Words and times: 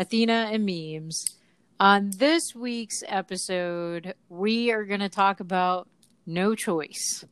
Athena 0.00 0.48
and 0.50 0.64
Memes. 0.64 1.26
On 1.78 2.08
this 2.16 2.54
week's 2.54 3.04
episode, 3.06 4.14
we 4.30 4.72
are 4.72 4.86
going 4.86 5.00
to 5.00 5.10
talk 5.10 5.40
about 5.40 5.90
no 6.24 6.54
choice. 6.54 7.22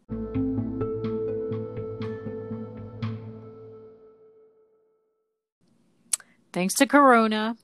Thanks 6.52 6.74
to 6.74 6.86
Corona, 6.86 7.56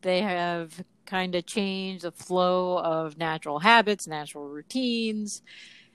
they 0.00 0.22
have 0.22 0.82
kind 1.04 1.34
of 1.34 1.44
changed 1.44 2.04
the 2.04 2.12
flow 2.12 2.78
of 2.78 3.18
natural 3.18 3.58
habits, 3.58 4.06
natural 4.06 4.48
routines. 4.48 5.42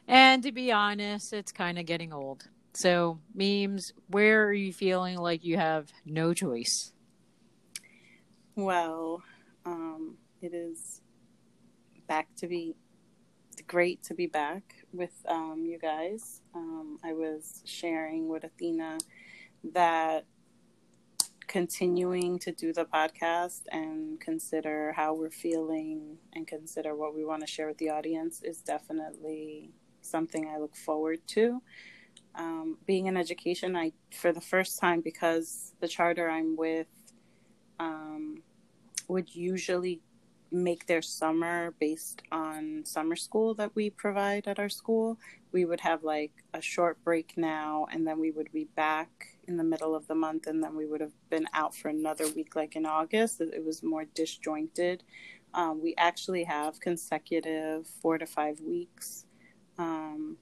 And 0.07 0.43
to 0.43 0.51
be 0.51 0.71
honest, 0.71 1.33
it's 1.33 1.51
kind 1.51 1.79
of 1.79 1.87
getting 1.87 2.13
old. 2.13 2.47
So, 2.75 3.17
memes, 3.33 3.91
where 4.07 4.45
are 4.45 4.53
you 4.53 4.71
feeling 4.71 5.17
like 5.17 5.43
you 5.43 5.57
have 5.57 5.91
no 6.05 6.35
choice? 6.35 6.92
Well, 8.55 9.23
um, 9.65 10.17
it 10.41 10.53
is 10.53 11.01
back 12.07 12.27
to 12.37 12.47
be 12.47 12.75
great 13.67 14.03
to 14.03 14.13
be 14.13 14.27
back 14.27 14.75
with 14.91 15.13
um, 15.27 15.63
you 15.65 15.79
guys. 15.79 16.41
Um, 16.53 16.99
I 17.03 17.13
was 17.13 17.63
sharing 17.65 18.27
with 18.27 18.43
Athena 18.43 18.99
that 19.73 20.25
continuing 21.47 22.37
to 22.39 22.51
do 22.51 22.73
the 22.73 22.85
podcast 22.85 23.61
and 23.71 24.19
consider 24.19 24.93
how 24.95 25.15
we're 25.15 25.31
feeling 25.31 26.17
and 26.33 26.47
consider 26.47 26.95
what 26.95 27.15
we 27.15 27.25
want 27.25 27.41
to 27.41 27.47
share 27.47 27.67
with 27.67 27.77
the 27.79 27.89
audience 27.89 28.43
is 28.43 28.59
definitely 28.59 29.71
something 30.01 30.47
I 30.47 30.59
look 30.59 30.75
forward 30.75 31.19
to. 31.29 31.59
Um, 32.35 32.77
being 32.85 33.07
in 33.07 33.17
education, 33.17 33.75
I 33.75 33.93
for 34.11 34.31
the 34.31 34.41
first 34.41 34.79
time 34.79 35.01
because 35.01 35.73
the 35.79 35.87
charter 35.87 36.29
I'm 36.29 36.55
with 36.55 36.87
um, 37.79 38.41
would 39.07 39.33
usually 39.33 40.01
make 40.51 40.85
their 40.85 41.01
summer 41.01 41.73
based 41.79 42.21
on 42.31 42.83
summer 42.85 43.15
school 43.15 43.55
that 43.55 43.75
we 43.75 43.89
provide 43.89 44.47
at 44.47 44.59
our 44.59 44.69
school. 44.69 45.17
We 45.51 45.65
would 45.65 45.79
have 45.81 46.03
like 46.03 46.31
a 46.53 46.61
short 46.61 47.03
break 47.03 47.33
now, 47.35 47.87
and 47.91 48.05
then 48.07 48.19
we 48.19 48.31
would 48.31 48.51
be 48.51 48.65
back 48.75 49.09
in 49.47 49.57
the 49.57 49.63
middle 49.63 49.95
of 49.95 50.07
the 50.07 50.15
month, 50.15 50.47
and 50.47 50.63
then 50.63 50.75
we 50.75 50.85
would 50.85 51.01
have 51.01 51.13
been 51.29 51.47
out 51.53 51.75
for 51.75 51.89
another 51.89 52.27
week, 52.29 52.55
like 52.55 52.75
in 52.75 52.85
August. 52.85 53.41
It 53.41 53.65
was 53.65 53.81
more 53.83 54.05
disjointed. 54.05 55.03
Um, 55.55 55.81
we 55.81 55.95
actually 55.97 56.43
have 56.43 56.79
consecutive 56.79 57.87
four 58.01 58.17
to 58.17 58.25
five 58.25 58.59
weeks. 58.61 59.25
Um, 59.77 60.37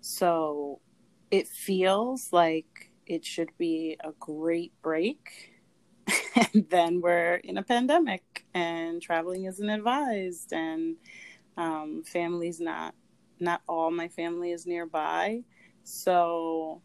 so 0.00 0.80
it 1.30 1.48
feels 1.48 2.32
like 2.32 2.90
it 3.06 3.24
should 3.24 3.50
be 3.58 3.96
a 4.04 4.12
great 4.20 4.72
break 4.82 5.53
and 6.52 6.66
then 6.70 7.00
we're 7.00 7.36
in 7.36 7.58
a 7.58 7.62
pandemic 7.62 8.44
and 8.54 9.00
traveling 9.00 9.44
isn't 9.44 9.68
advised 9.68 10.52
and 10.52 10.96
um, 11.56 12.02
family's 12.04 12.60
not 12.60 12.94
not 13.40 13.62
all 13.68 13.90
my 13.90 14.08
family 14.08 14.52
is 14.52 14.66
nearby. 14.66 15.42
So 15.82 16.82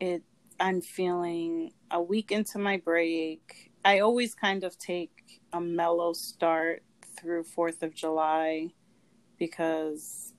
it 0.00 0.22
i'm 0.60 0.80
feeling 0.80 1.72
a 1.90 2.00
week 2.00 2.30
into 2.30 2.58
my 2.58 2.76
break. 2.76 3.70
I 3.84 4.00
always 4.00 4.34
kind 4.34 4.64
of 4.64 4.78
take 4.78 5.40
a 5.52 5.60
mellow 5.60 6.12
start 6.12 6.82
through 7.18 7.44
fourth 7.44 7.82
of 7.82 7.94
july 7.94 8.68
because 9.38 10.34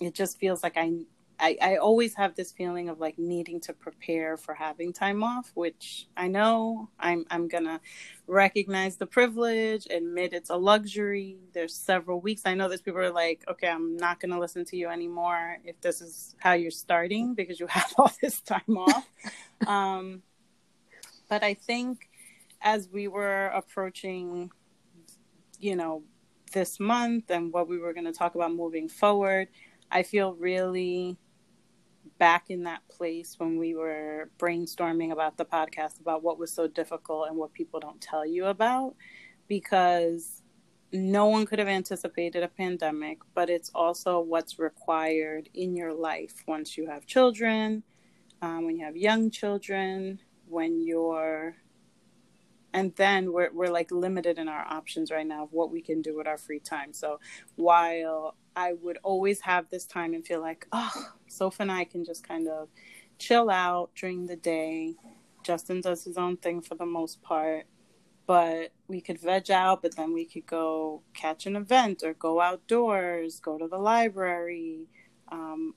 it 0.00 0.14
just 0.14 0.38
feels 0.38 0.62
like 0.62 0.76
i 0.76 0.92
I, 1.40 1.56
I 1.62 1.76
always 1.76 2.14
have 2.14 2.34
this 2.34 2.52
feeling 2.52 2.90
of 2.90 3.00
like 3.00 3.18
needing 3.18 3.60
to 3.60 3.72
prepare 3.72 4.36
for 4.36 4.52
having 4.52 4.92
time 4.92 5.22
off, 5.22 5.50
which 5.54 6.06
I 6.16 6.28
know 6.28 6.90
I'm 6.98 7.24
I'm 7.30 7.48
gonna 7.48 7.80
recognize 8.26 8.96
the 8.96 9.06
privilege, 9.06 9.86
admit 9.90 10.34
it's 10.34 10.50
a 10.50 10.56
luxury. 10.56 11.38
There's 11.52 11.74
several 11.74 12.20
weeks. 12.20 12.42
I 12.44 12.54
know 12.54 12.68
there's 12.68 12.82
people 12.82 13.00
are 13.00 13.10
like, 13.10 13.42
okay, 13.48 13.68
I'm 13.68 13.96
not 13.96 14.20
gonna 14.20 14.38
listen 14.38 14.66
to 14.66 14.76
you 14.76 14.88
anymore 14.88 15.56
if 15.64 15.80
this 15.80 16.02
is 16.02 16.36
how 16.38 16.52
you're 16.52 16.70
starting 16.70 17.34
because 17.34 17.58
you 17.58 17.66
have 17.68 17.92
all 17.96 18.12
this 18.20 18.42
time 18.42 18.76
off. 18.76 19.08
um, 19.66 20.22
but 21.30 21.42
I 21.42 21.54
think 21.54 22.10
as 22.60 22.88
we 22.92 23.08
were 23.08 23.46
approaching, 23.46 24.50
you 25.58 25.74
know, 25.74 26.02
this 26.52 26.78
month 26.78 27.30
and 27.30 27.52
what 27.52 27.68
we 27.68 27.78
were 27.78 27.94
going 27.94 28.04
to 28.04 28.12
talk 28.12 28.34
about 28.34 28.52
moving 28.52 28.88
forward, 28.88 29.48
I 29.90 30.02
feel 30.02 30.34
really 30.34 31.18
back 32.20 32.50
in 32.50 32.64
that 32.64 32.86
place 32.88 33.36
when 33.38 33.58
we 33.58 33.74
were 33.74 34.30
brainstorming 34.38 35.10
about 35.10 35.38
the 35.38 35.44
podcast 35.44 35.98
about 36.00 36.22
what 36.22 36.38
was 36.38 36.52
so 36.52 36.68
difficult 36.68 37.26
and 37.26 37.36
what 37.36 37.52
people 37.54 37.80
don't 37.80 38.00
tell 38.00 38.26
you 38.26 38.44
about 38.44 38.94
because 39.48 40.42
no 40.92 41.26
one 41.26 41.46
could 41.46 41.58
have 41.58 41.66
anticipated 41.66 42.42
a 42.42 42.48
pandemic, 42.48 43.18
but 43.34 43.48
it's 43.48 43.70
also 43.74 44.20
what's 44.20 44.58
required 44.58 45.48
in 45.54 45.74
your 45.74 45.94
life 45.94 46.44
once 46.46 46.76
you 46.76 46.86
have 46.88 47.06
children, 47.06 47.82
um, 48.42 48.66
when 48.66 48.76
you 48.76 48.84
have 48.84 48.96
young 48.96 49.30
children, 49.30 50.20
when 50.46 50.84
you're 50.86 51.56
and 52.72 52.94
then 52.96 53.32
we're 53.32 53.52
we're 53.52 53.70
like 53.70 53.90
limited 53.90 54.38
in 54.38 54.48
our 54.48 54.64
options 54.68 55.10
right 55.10 55.26
now 55.26 55.44
of 55.44 55.52
what 55.52 55.70
we 55.70 55.82
can 55.82 56.02
do 56.02 56.16
with 56.16 56.26
our 56.26 56.38
free 56.38 56.60
time. 56.60 56.92
So 56.92 57.20
while 57.56 58.36
I 58.56 58.74
would 58.74 58.98
always 59.02 59.40
have 59.42 59.68
this 59.70 59.86
time 59.86 60.14
and 60.14 60.26
feel 60.26 60.40
like, 60.40 60.66
oh, 60.72 61.12
Soph 61.28 61.60
and 61.60 61.70
I 61.70 61.84
can 61.84 62.04
just 62.04 62.26
kind 62.26 62.48
of 62.48 62.68
chill 63.18 63.50
out 63.50 63.90
during 63.94 64.26
the 64.26 64.36
day. 64.36 64.96
Justin 65.44 65.80
does 65.80 66.04
his 66.04 66.18
own 66.18 66.36
thing 66.36 66.60
for 66.60 66.74
the 66.74 66.86
most 66.86 67.22
part, 67.22 67.64
but 68.26 68.72
we 68.88 69.00
could 69.00 69.18
veg 69.18 69.50
out, 69.50 69.82
but 69.82 69.96
then 69.96 70.12
we 70.12 70.26
could 70.26 70.46
go 70.46 71.02
catch 71.14 71.46
an 71.46 71.56
event 71.56 72.02
or 72.04 72.14
go 72.14 72.40
outdoors, 72.40 73.40
go 73.40 73.56
to 73.56 73.66
the 73.66 73.78
library, 73.78 74.88
um, 75.32 75.74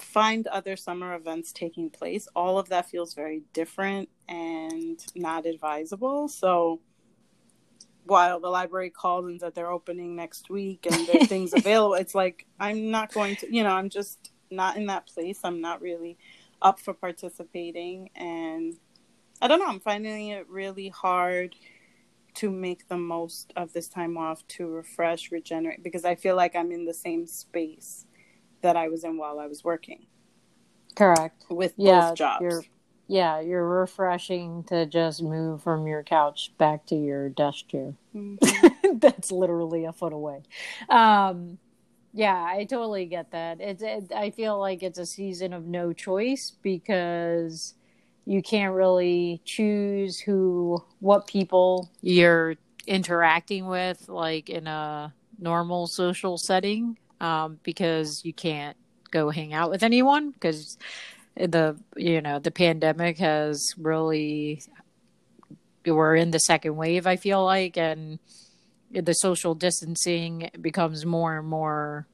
find 0.00 0.46
other 0.46 0.76
summer 0.76 1.14
events 1.14 1.52
taking 1.52 1.90
place. 1.90 2.28
All 2.34 2.58
of 2.58 2.68
that 2.70 2.90
feels 2.90 3.14
very 3.14 3.42
different 3.52 4.08
and 4.28 4.98
not 5.14 5.46
advisable. 5.46 6.28
So, 6.28 6.80
while 8.04 8.40
the 8.40 8.48
library 8.48 8.90
calls 8.90 9.26
and 9.26 9.40
that 9.40 9.54
they're 9.54 9.70
opening 9.70 10.16
next 10.16 10.50
week 10.50 10.86
and 10.90 11.06
there 11.06 11.22
are 11.22 11.26
things 11.26 11.52
available, 11.54 11.94
it's 11.94 12.14
like 12.14 12.46
I'm 12.58 12.90
not 12.90 13.12
going 13.12 13.36
to, 13.36 13.54
you 13.54 13.62
know, 13.62 13.70
I'm 13.70 13.90
just 13.90 14.30
not 14.50 14.76
in 14.76 14.86
that 14.86 15.06
place. 15.06 15.40
I'm 15.44 15.60
not 15.60 15.80
really 15.80 16.18
up 16.62 16.80
for 16.80 16.92
participating, 16.92 18.10
and 18.14 18.74
I 19.40 19.48
don't 19.48 19.60
know. 19.60 19.68
I'm 19.68 19.80
finding 19.80 20.28
it 20.28 20.48
really 20.48 20.88
hard 20.88 21.54
to 22.32 22.50
make 22.50 22.88
the 22.88 22.96
most 22.96 23.52
of 23.56 23.72
this 23.72 23.88
time 23.88 24.16
off 24.16 24.46
to 24.48 24.66
refresh, 24.68 25.32
regenerate, 25.32 25.82
because 25.82 26.04
I 26.04 26.14
feel 26.14 26.36
like 26.36 26.54
I'm 26.54 26.70
in 26.70 26.84
the 26.84 26.94
same 26.94 27.26
space 27.26 28.06
that 28.62 28.76
I 28.76 28.88
was 28.88 29.04
in 29.04 29.16
while 29.16 29.38
I 29.38 29.46
was 29.46 29.64
working. 29.64 30.06
Correct. 30.94 31.44
With 31.48 31.74
yeah, 31.76 32.10
both 32.10 32.18
jobs. 32.18 32.42
You're, 32.42 32.62
yeah, 33.08 33.40
you're 33.40 33.66
refreshing 33.66 34.64
to 34.64 34.86
just 34.86 35.22
move 35.22 35.62
from 35.62 35.86
your 35.86 36.02
couch 36.02 36.52
back 36.58 36.86
to 36.86 36.94
your 36.94 37.28
desk 37.28 37.68
chair. 37.68 37.94
Mm-hmm. 38.14 38.98
That's 38.98 39.32
literally 39.32 39.84
a 39.84 39.92
foot 39.92 40.12
away. 40.12 40.42
Um, 40.88 41.58
yeah, 42.12 42.34
I 42.34 42.64
totally 42.64 43.06
get 43.06 43.30
that. 43.32 43.60
It's 43.60 43.82
it, 43.82 44.12
I 44.14 44.30
feel 44.30 44.58
like 44.58 44.82
it's 44.82 44.98
a 44.98 45.06
season 45.06 45.52
of 45.52 45.66
no 45.66 45.92
choice 45.92 46.52
because 46.62 47.74
you 48.26 48.42
can't 48.42 48.74
really 48.74 49.40
choose 49.44 50.18
who 50.18 50.84
what 50.98 51.26
people 51.26 51.90
you're 52.00 52.56
interacting 52.86 53.66
with 53.66 54.08
like 54.08 54.50
in 54.50 54.66
a 54.66 55.12
normal 55.38 55.86
social 55.86 56.36
setting 56.36 56.98
um, 57.20 57.58
because 57.62 58.22
you 58.24 58.32
can't 58.32 58.76
go 59.10 59.30
hang 59.30 59.52
out 59.52 59.70
with 59.70 59.82
anyone 59.82 60.30
because 60.30 60.78
the 61.36 61.76
you 61.96 62.20
know 62.20 62.38
the 62.38 62.50
pandemic 62.50 63.18
has 63.18 63.74
really 63.78 64.62
we're 65.86 66.14
in 66.14 66.30
the 66.30 66.38
second 66.38 66.76
wave 66.76 67.06
i 67.06 67.16
feel 67.16 67.44
like 67.44 67.76
and 67.76 68.18
the 68.92 69.12
social 69.14 69.54
distancing 69.54 70.50
becomes 70.60 71.06
more 71.06 71.38
and 71.38 71.48
more 71.48 72.06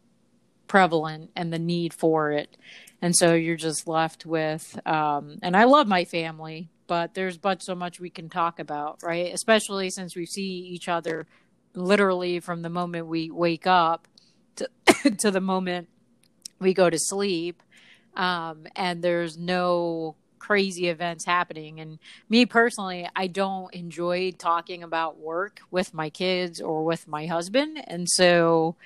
prevalent 0.69 1.31
and 1.35 1.53
the 1.53 1.59
need 1.59 1.93
for 1.93 2.31
it 2.31 2.57
and 3.03 3.15
so 3.17 3.35
you're 3.35 3.57
just 3.57 3.87
left 3.87 4.25
with 4.25 4.79
um, 4.87 5.39
and 5.43 5.57
i 5.57 5.65
love 5.65 5.87
my 5.87 6.05
family 6.05 6.71
but 6.87 7.15
there's 7.15 7.39
but 7.39 7.63
so 7.63 7.75
much 7.75 8.01
we 8.01 8.11
can 8.11 8.29
talk 8.29 8.59
about, 8.59 9.03
right? 9.03 9.33
Especially 9.33 9.91
since 9.91 10.17
we 10.17 10.27
see 10.27 10.43
each 10.43 10.89
other 10.89 11.27
literally 11.75 12.41
from 12.41 12.63
the 12.63 12.71
moment 12.71 13.07
we 13.07 13.31
wake 13.31 13.67
up 13.67 14.09
to, 15.19 15.31
the 15.31 15.41
moment 15.41 15.89
we 16.59 16.75
go 16.75 16.91
to 16.91 16.99
sleep. 16.99 17.63
Um, 18.15 18.67
and 18.75 19.03
there's 19.03 19.37
no 19.37 20.17
crazy 20.39 20.89
events 20.89 21.25
happening. 21.25 21.81
And 21.81 21.99
me 22.29 22.47
personally, 22.47 23.09
I 23.15 23.27
don't 23.27 23.73
enjoy 23.75 24.33
talking 24.33 24.83
about 24.83 25.19
work 25.19 25.61
with 25.71 25.93
my 25.93 26.09
kids 26.09 26.61
or 26.61 26.85
with 26.85 27.09
my 27.09 27.27
husband. 27.27 27.83
And 27.87 28.09
so 28.09 28.77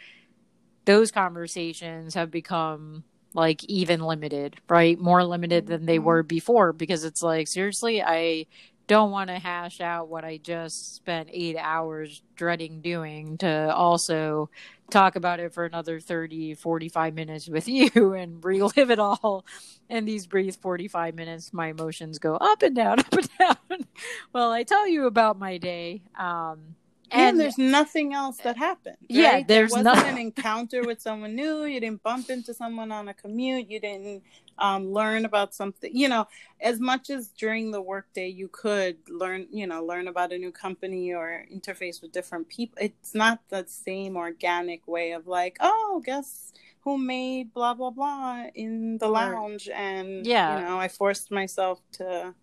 those 0.87 1.11
conversations 1.11 2.15
have 2.15 2.31
become 2.31 3.05
like 3.35 3.63
even 3.65 4.01
limited, 4.01 4.57
right? 4.69 4.99
More 4.99 5.23
limited 5.25 5.67
than 5.67 5.87
they 5.87 5.99
were 5.99 6.23
mm-hmm. 6.23 6.29
before 6.29 6.73
because 6.73 7.05
it's 7.05 7.23
like, 7.23 7.47
seriously, 7.47 8.03
I 8.03 8.47
don't 8.91 9.13
want 9.13 9.29
to 9.29 9.39
hash 9.39 9.81
out 9.81 10.09
what 10.09 10.25
I 10.25 10.39
just 10.39 10.97
spent 10.97 11.29
eight 11.33 11.57
hours 11.57 12.23
dreading 12.35 12.81
doing 12.81 13.39
to 13.39 13.73
also 13.73 14.51
talk 14.91 15.15
about 15.15 15.39
it 15.39 15.55
for 15.55 15.65
another 15.65 16.01
30, 16.01 16.55
45 16.55 17.15
minutes 17.15 17.49
with 17.49 17.69
you 17.69 18.15
and 18.15 18.45
relive 18.45 18.91
it 18.91 18.99
all. 18.99 19.47
In 19.89 20.07
these 20.07 20.27
brief 20.27 20.57
45 20.57 21.15
minutes, 21.15 21.53
my 21.53 21.69
emotions 21.69 22.19
go 22.19 22.35
up 22.35 22.63
and 22.63 22.75
down, 22.75 22.99
up 22.99 23.13
and 23.13 23.29
down. 23.39 23.87
well, 24.33 24.51
I 24.51 24.65
tell 24.65 24.89
you 24.89 25.07
about 25.07 25.39
my 25.39 25.59
day. 25.59 26.03
Um, 26.19 26.75
and, 27.11 27.41
there's 27.41 27.59
nothing 27.59 28.15
else 28.15 28.39
that 28.39 28.57
happened. 28.57 28.97
Right? 29.03 29.11
Yeah, 29.11 29.43
there's 29.47 29.73
there 29.73 29.85
wasn't 29.85 30.07
an 30.07 30.19
encounter 30.19 30.83
with 30.83 31.01
someone 31.01 31.35
new. 31.35 31.65
You 31.65 31.81
didn't 31.81 32.03
bump 32.03 32.31
into 32.31 32.55
someone 32.55 32.93
on 32.93 33.09
a 33.09 33.15
commute. 33.15 33.71
You 33.71 33.81
didn't 33.81 34.23
um, 34.59 34.93
learn 34.93 35.25
about 35.25 35.55
something. 35.55 35.91
You 35.95 36.09
know, 36.09 36.29
as 36.61 36.81
much 36.81 37.11
as 37.11 37.29
during 37.29 37.71
the 37.71 37.83
workday 37.83 38.29
you 38.29 38.49
could 38.49 38.99
learn, 39.09 39.47
you 39.51 39.67
know, 39.67 39.85
learn 39.85 40.09
about 40.09 40.33
a 40.33 40.39
new 40.39 40.53
company 40.53 41.13
or 41.13 41.45
interface 41.53 42.01
with 42.03 42.13
different 42.13 42.49
people. 42.49 42.79
It's 42.81 43.15
not 43.15 43.41
the 43.49 43.65
same 43.67 44.17
organic 44.17 44.87
way 44.87 45.13
of 45.13 45.27
like, 45.27 45.57
oh, 45.61 46.03
guess 46.05 46.53
who 46.83 46.97
made 46.97 47.53
blah 47.53 47.75
blah 47.75 47.91
blah 47.91 48.47
in 48.55 48.99
the 48.99 49.09
lounge, 49.09 49.69
and 49.69 50.27
yeah, 50.27 50.59
you 50.59 50.65
know, 50.65 50.79
I 50.79 50.89
forced 50.89 51.31
myself 51.31 51.81
to 51.93 52.35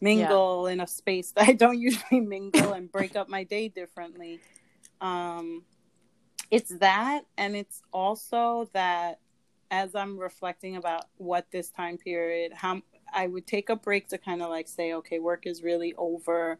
mingle 0.00 0.64
yeah. 0.66 0.74
in 0.74 0.80
a 0.80 0.86
space 0.86 1.32
that 1.32 1.48
I 1.48 1.52
don't 1.52 1.78
usually 1.80 2.20
mingle 2.20 2.72
and 2.72 2.90
break 2.90 3.16
up 3.16 3.28
my 3.28 3.44
day 3.44 3.68
differently. 3.68 4.40
Um, 5.00 5.64
it's 6.50 6.70
that, 6.78 7.22
and 7.36 7.56
it's 7.56 7.82
also 7.92 8.70
that 8.72 9.20
as 9.70 9.94
I'm 9.94 10.18
reflecting 10.18 10.76
about 10.76 11.06
what 11.16 11.50
this 11.50 11.70
time 11.70 11.98
period, 11.98 12.52
how 12.52 12.82
I 13.12 13.26
would 13.26 13.46
take 13.46 13.68
a 13.68 13.76
break 13.76 14.08
to 14.08 14.18
kind 14.18 14.42
of 14.42 14.50
like 14.50 14.68
say, 14.68 14.94
okay, 14.94 15.18
work 15.18 15.46
is 15.46 15.62
really 15.62 15.94
over. 15.96 16.58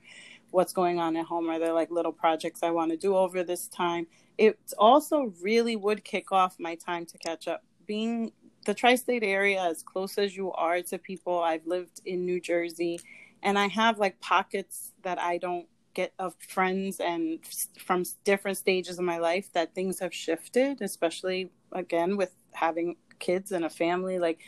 What's 0.50 0.72
going 0.72 0.98
on 0.98 1.16
at 1.16 1.26
home? 1.26 1.48
Are 1.50 1.58
there 1.58 1.72
like 1.72 1.90
little 1.90 2.12
projects 2.12 2.62
I 2.62 2.70
want 2.70 2.90
to 2.90 2.96
do 2.96 3.16
over 3.16 3.42
this 3.42 3.68
time? 3.68 4.06
It 4.38 4.58
also 4.78 5.32
really 5.42 5.76
would 5.76 6.04
kick 6.04 6.32
off 6.32 6.56
my 6.58 6.74
time 6.74 7.06
to 7.06 7.18
catch 7.18 7.48
up. 7.48 7.62
Being 7.86 8.32
the 8.64 8.74
tri 8.74 8.96
state 8.96 9.22
area, 9.22 9.62
as 9.62 9.82
close 9.82 10.18
as 10.18 10.36
you 10.36 10.52
are 10.52 10.82
to 10.82 10.98
people, 10.98 11.40
I've 11.40 11.66
lived 11.66 12.00
in 12.04 12.24
New 12.24 12.40
Jersey 12.40 13.00
and 13.46 13.56
I 13.56 13.68
have 13.68 13.98
like 13.98 14.20
pockets 14.20 14.92
that 15.02 15.20
I 15.20 15.38
don't 15.38 15.68
get 15.94 16.12
of 16.18 16.34
friends 16.48 16.98
and 16.98 17.38
from 17.78 18.02
different 18.24 18.58
stages 18.58 18.98
of 18.98 19.04
my 19.04 19.18
life 19.18 19.52
that 19.54 19.72
things 19.72 20.00
have 20.00 20.12
shifted, 20.12 20.82
especially 20.82 21.50
again 21.72 22.16
with 22.16 22.32
having 22.52 22.96
kids 23.20 23.52
and 23.52 23.64
a 23.64 23.70
family. 23.70 24.18
Like 24.18 24.40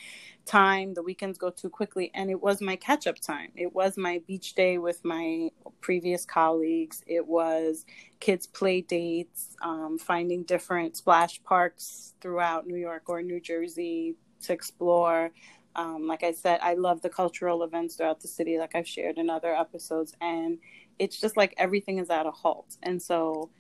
time, 0.47 0.95
the 0.95 1.03
weekends 1.03 1.39
go 1.39 1.49
too 1.49 1.71
quickly, 1.71 2.11
and 2.13 2.29
it 2.29 2.43
was 2.43 2.61
my 2.61 2.75
catch 2.75 3.07
up 3.07 3.21
time. 3.21 3.53
It 3.55 3.73
was 3.73 3.97
my 3.97 4.21
beach 4.27 4.55
day 4.55 4.79
with 4.79 5.05
my 5.05 5.51
previous 5.81 6.25
colleagues. 6.25 7.05
It 7.07 7.25
was 7.25 7.87
kids' 8.19 8.49
play 8.49 8.81
dates, 8.81 9.57
um, 9.63 9.97
finding 9.97 10.43
different 10.43 10.97
splash 10.97 11.41
parks 11.45 12.15
throughout 12.21 12.67
New 12.67 12.77
York 12.77 13.05
or 13.07 13.23
New 13.23 13.41
Jersey 13.41 14.17
to 14.43 14.53
explore. 14.53 15.31
Um, 15.77 16.07
like 16.07 16.23
I 16.23 16.33
said, 16.33 16.61
I 16.63 16.75
love 16.75 17.03
the 17.03 17.09
cultural 17.09 17.63
events 17.63 17.97
throughout 17.97 18.21
the 18.21 18.29
city, 18.29 18.59
like 18.59 18.75
I've 18.75 18.89
shared 18.89 19.19
in 19.19 19.31
other 19.31 19.55
episodes. 19.55 20.13
And 20.21 20.59
it's 20.99 21.21
just 21.21 21.37
like 21.37 21.55
everything 21.57 21.99
is 21.99 22.11
at 22.11 22.27
a 22.27 22.31
halt. 22.31 22.77
And 22.83 23.01
so 23.01 23.51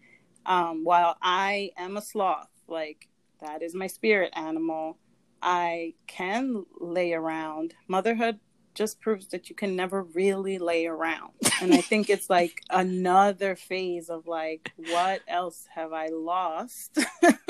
um, 0.47 0.85
while 0.85 1.17
I 1.23 1.71
am 1.77 1.97
a 1.97 2.03
sloth, 2.03 2.49
like 2.67 3.09
that 3.41 3.63
is 3.63 3.75
my 3.75 3.87
spirit 3.87 4.33
animal, 4.35 4.99
I 5.41 5.95
can 6.07 6.65
lay 6.81 7.13
around. 7.13 7.75
Motherhood 7.87 8.41
just 8.75 9.01
proves 9.01 9.27
that 9.29 9.51
you 9.51 9.57
can 9.57 9.75
never 9.77 10.03
really 10.03 10.59
lay 10.59 10.87
around. 10.87 11.33
And 11.61 11.75
I 11.75 11.81
think 11.81 12.09
it's 12.09 12.31
like 12.31 12.63
another 12.71 13.57
phase 13.57 14.09
of 14.09 14.27
like, 14.27 14.73
what 14.77 15.21
else 15.27 15.67
have 15.75 15.93
I 15.93 16.09
lost? 16.09 16.99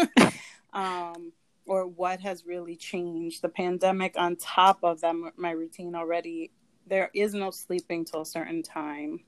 um, 0.72 1.32
or 1.68 1.86
what 1.86 2.20
has 2.20 2.46
really 2.46 2.74
changed. 2.74 3.42
The 3.42 3.48
pandemic 3.48 4.14
on 4.16 4.36
top 4.36 4.78
of 4.82 5.00
that 5.02 5.14
my 5.36 5.50
routine 5.50 5.94
already 5.94 6.50
there 6.86 7.10
is 7.14 7.34
no 7.34 7.50
sleeping 7.50 8.04
till 8.04 8.22
a 8.22 8.26
certain 8.26 8.62
time. 8.62 9.20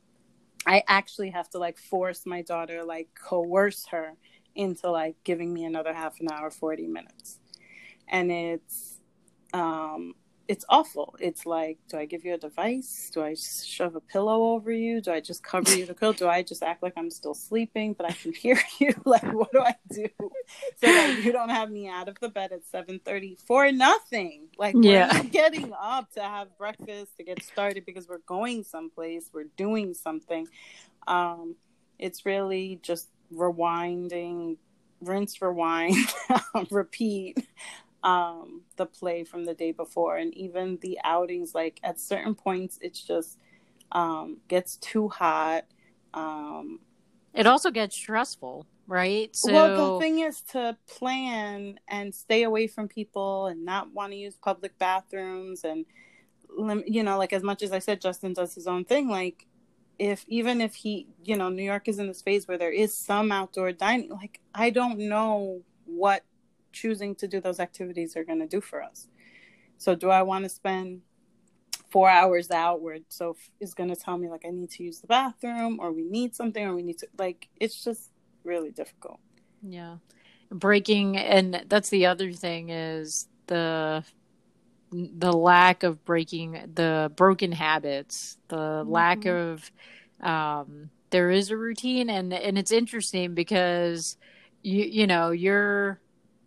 I 0.66 0.82
actually 0.88 1.30
have 1.30 1.50
to 1.50 1.58
like 1.58 1.78
force 1.78 2.24
my 2.26 2.42
daughter 2.42 2.82
like 2.82 3.08
coerce 3.14 3.86
her 3.90 4.14
into 4.54 4.90
like 4.90 5.16
giving 5.24 5.52
me 5.52 5.64
another 5.64 5.92
half 5.92 6.20
an 6.20 6.28
hour 6.32 6.50
40 6.50 6.86
minutes. 6.86 7.38
And 8.08 8.32
it's 8.32 8.98
um 9.52 10.14
it's 10.50 10.64
awful. 10.68 11.14
It's 11.20 11.46
like, 11.46 11.78
do 11.88 11.96
I 11.96 12.06
give 12.06 12.24
you 12.24 12.34
a 12.34 12.36
device? 12.36 13.08
Do 13.14 13.22
I 13.22 13.36
shove 13.36 13.94
a 13.94 14.00
pillow 14.00 14.52
over 14.54 14.72
you? 14.72 15.00
Do 15.00 15.12
I 15.12 15.20
just 15.20 15.44
cover 15.44 15.76
you 15.76 15.86
the 15.86 15.94
quilt? 15.94 16.16
Do 16.16 16.26
I 16.26 16.42
just 16.42 16.64
act 16.64 16.82
like 16.82 16.94
I'm 16.96 17.08
still 17.08 17.34
sleeping, 17.34 17.92
but 17.92 18.04
I 18.04 18.10
can 18.10 18.32
hear 18.32 18.58
you? 18.80 18.92
like, 19.04 19.22
what 19.32 19.52
do 19.52 19.60
I 19.60 19.76
do 19.92 20.08
so 20.18 20.26
that 20.82 21.20
you 21.22 21.30
don't 21.30 21.50
have 21.50 21.70
me 21.70 21.86
out 21.86 22.08
of 22.08 22.18
the 22.18 22.28
bed 22.28 22.50
at 22.50 22.66
seven 22.66 22.98
thirty 23.04 23.38
for 23.46 23.70
nothing? 23.70 24.48
Like, 24.58 24.74
yeah, 24.76 25.22
getting 25.22 25.72
up 25.80 26.10
to 26.14 26.20
have 26.20 26.58
breakfast 26.58 27.16
to 27.18 27.22
get 27.22 27.44
started 27.44 27.86
because 27.86 28.08
we're 28.08 28.18
going 28.26 28.64
someplace, 28.64 29.30
we're 29.32 29.50
doing 29.56 29.94
something. 29.94 30.48
Um, 31.06 31.54
it's 31.96 32.26
really 32.26 32.80
just 32.82 33.06
rewinding, 33.32 34.56
rinse, 35.00 35.40
rewind, 35.40 35.94
repeat 36.72 37.38
um, 38.02 38.62
the 38.76 38.86
play 38.86 39.24
from 39.24 39.44
the 39.44 39.54
day 39.54 39.72
before. 39.72 40.16
And 40.16 40.34
even 40.34 40.78
the 40.80 40.98
outings 41.04 41.54
like 41.54 41.80
at 41.82 42.00
certain 42.00 42.34
points 42.34 42.78
it's 42.80 43.02
just 43.02 43.38
um, 43.92 44.38
gets 44.48 44.76
too 44.76 45.08
hot. 45.08 45.64
Um, 46.14 46.80
it 47.34 47.46
also 47.46 47.70
gets 47.70 47.94
stressful 47.94 48.66
right? 48.90 49.34
So 49.34 49.52
well 49.52 49.94
the 49.94 50.04
thing 50.04 50.18
is 50.18 50.42
to 50.52 50.76
plan 50.86 51.78
and 51.88 52.14
stay 52.14 52.42
away 52.42 52.66
from 52.66 52.88
people 52.88 53.46
and 53.46 53.64
not 53.64 53.90
want 53.94 54.12
to 54.12 54.18
use 54.18 54.36
public 54.36 54.76
bathrooms 54.78 55.64
and 55.64 55.86
you 56.86 57.02
know 57.02 57.16
like 57.16 57.32
as 57.32 57.44
much 57.44 57.62
as 57.62 57.70
i 57.70 57.78
said 57.78 58.00
justin 58.00 58.32
does 58.32 58.56
his 58.56 58.66
own 58.66 58.84
thing 58.84 59.08
like 59.08 59.46
if 60.00 60.24
even 60.26 60.60
if 60.60 60.74
he 60.74 61.06
you 61.24 61.36
know 61.36 61.48
new 61.48 61.62
york 61.62 61.86
is 61.86 62.00
in 62.00 62.08
this 62.08 62.22
phase 62.22 62.48
where 62.48 62.58
there 62.58 62.72
is 62.72 62.92
some 62.92 63.30
outdoor 63.30 63.70
dining 63.70 64.10
like 64.10 64.40
i 64.52 64.68
don't 64.68 64.98
know 64.98 65.62
what 65.86 66.24
choosing 66.72 67.14
to 67.16 67.28
do 67.28 67.40
those 67.40 67.60
activities 67.60 68.16
are 68.16 68.24
going 68.24 68.40
to 68.40 68.46
do 68.46 68.60
for 68.60 68.82
us. 68.82 69.08
So, 69.78 69.94
do 69.94 70.10
I 70.10 70.22
want 70.22 70.44
to 70.44 70.48
spend 70.48 71.02
four 71.90 72.08
hours 72.08 72.50
outward? 72.50 73.04
so 73.08 73.36
is 73.58 73.74
going 73.74 73.88
to 73.88 73.96
tell 73.96 74.16
me 74.16 74.28
like 74.28 74.44
I 74.46 74.50
need 74.50 74.70
to 74.72 74.82
use 74.82 75.00
the 75.00 75.06
bathroom 75.06 75.78
or 75.80 75.92
we 75.92 76.04
need 76.04 76.34
something 76.34 76.64
or 76.64 76.74
we 76.74 76.82
need 76.82 76.98
to 76.98 77.08
like 77.18 77.48
it's 77.58 77.82
just 77.82 78.10
really 78.44 78.70
difficult. 78.70 79.20
Yeah. 79.62 79.96
Breaking 80.50 81.16
and 81.16 81.64
that's 81.68 81.90
the 81.90 82.06
other 82.06 82.32
thing 82.32 82.70
is 82.70 83.28
the 83.46 84.04
the 84.92 85.32
lack 85.32 85.82
of 85.82 86.04
breaking 86.04 86.72
the 86.74 87.12
broken 87.14 87.52
habits, 87.52 88.38
the 88.48 88.56
mm-hmm. 88.56 88.90
lack 88.90 89.26
of 89.26 89.70
um 90.20 90.90
there 91.10 91.30
is 91.30 91.50
a 91.50 91.56
routine 91.56 92.10
and 92.10 92.32
and 92.32 92.58
it's 92.58 92.72
interesting 92.72 93.34
because 93.34 94.16
you 94.62 94.84
you 94.84 95.06
know 95.06 95.30
you're 95.30 96.00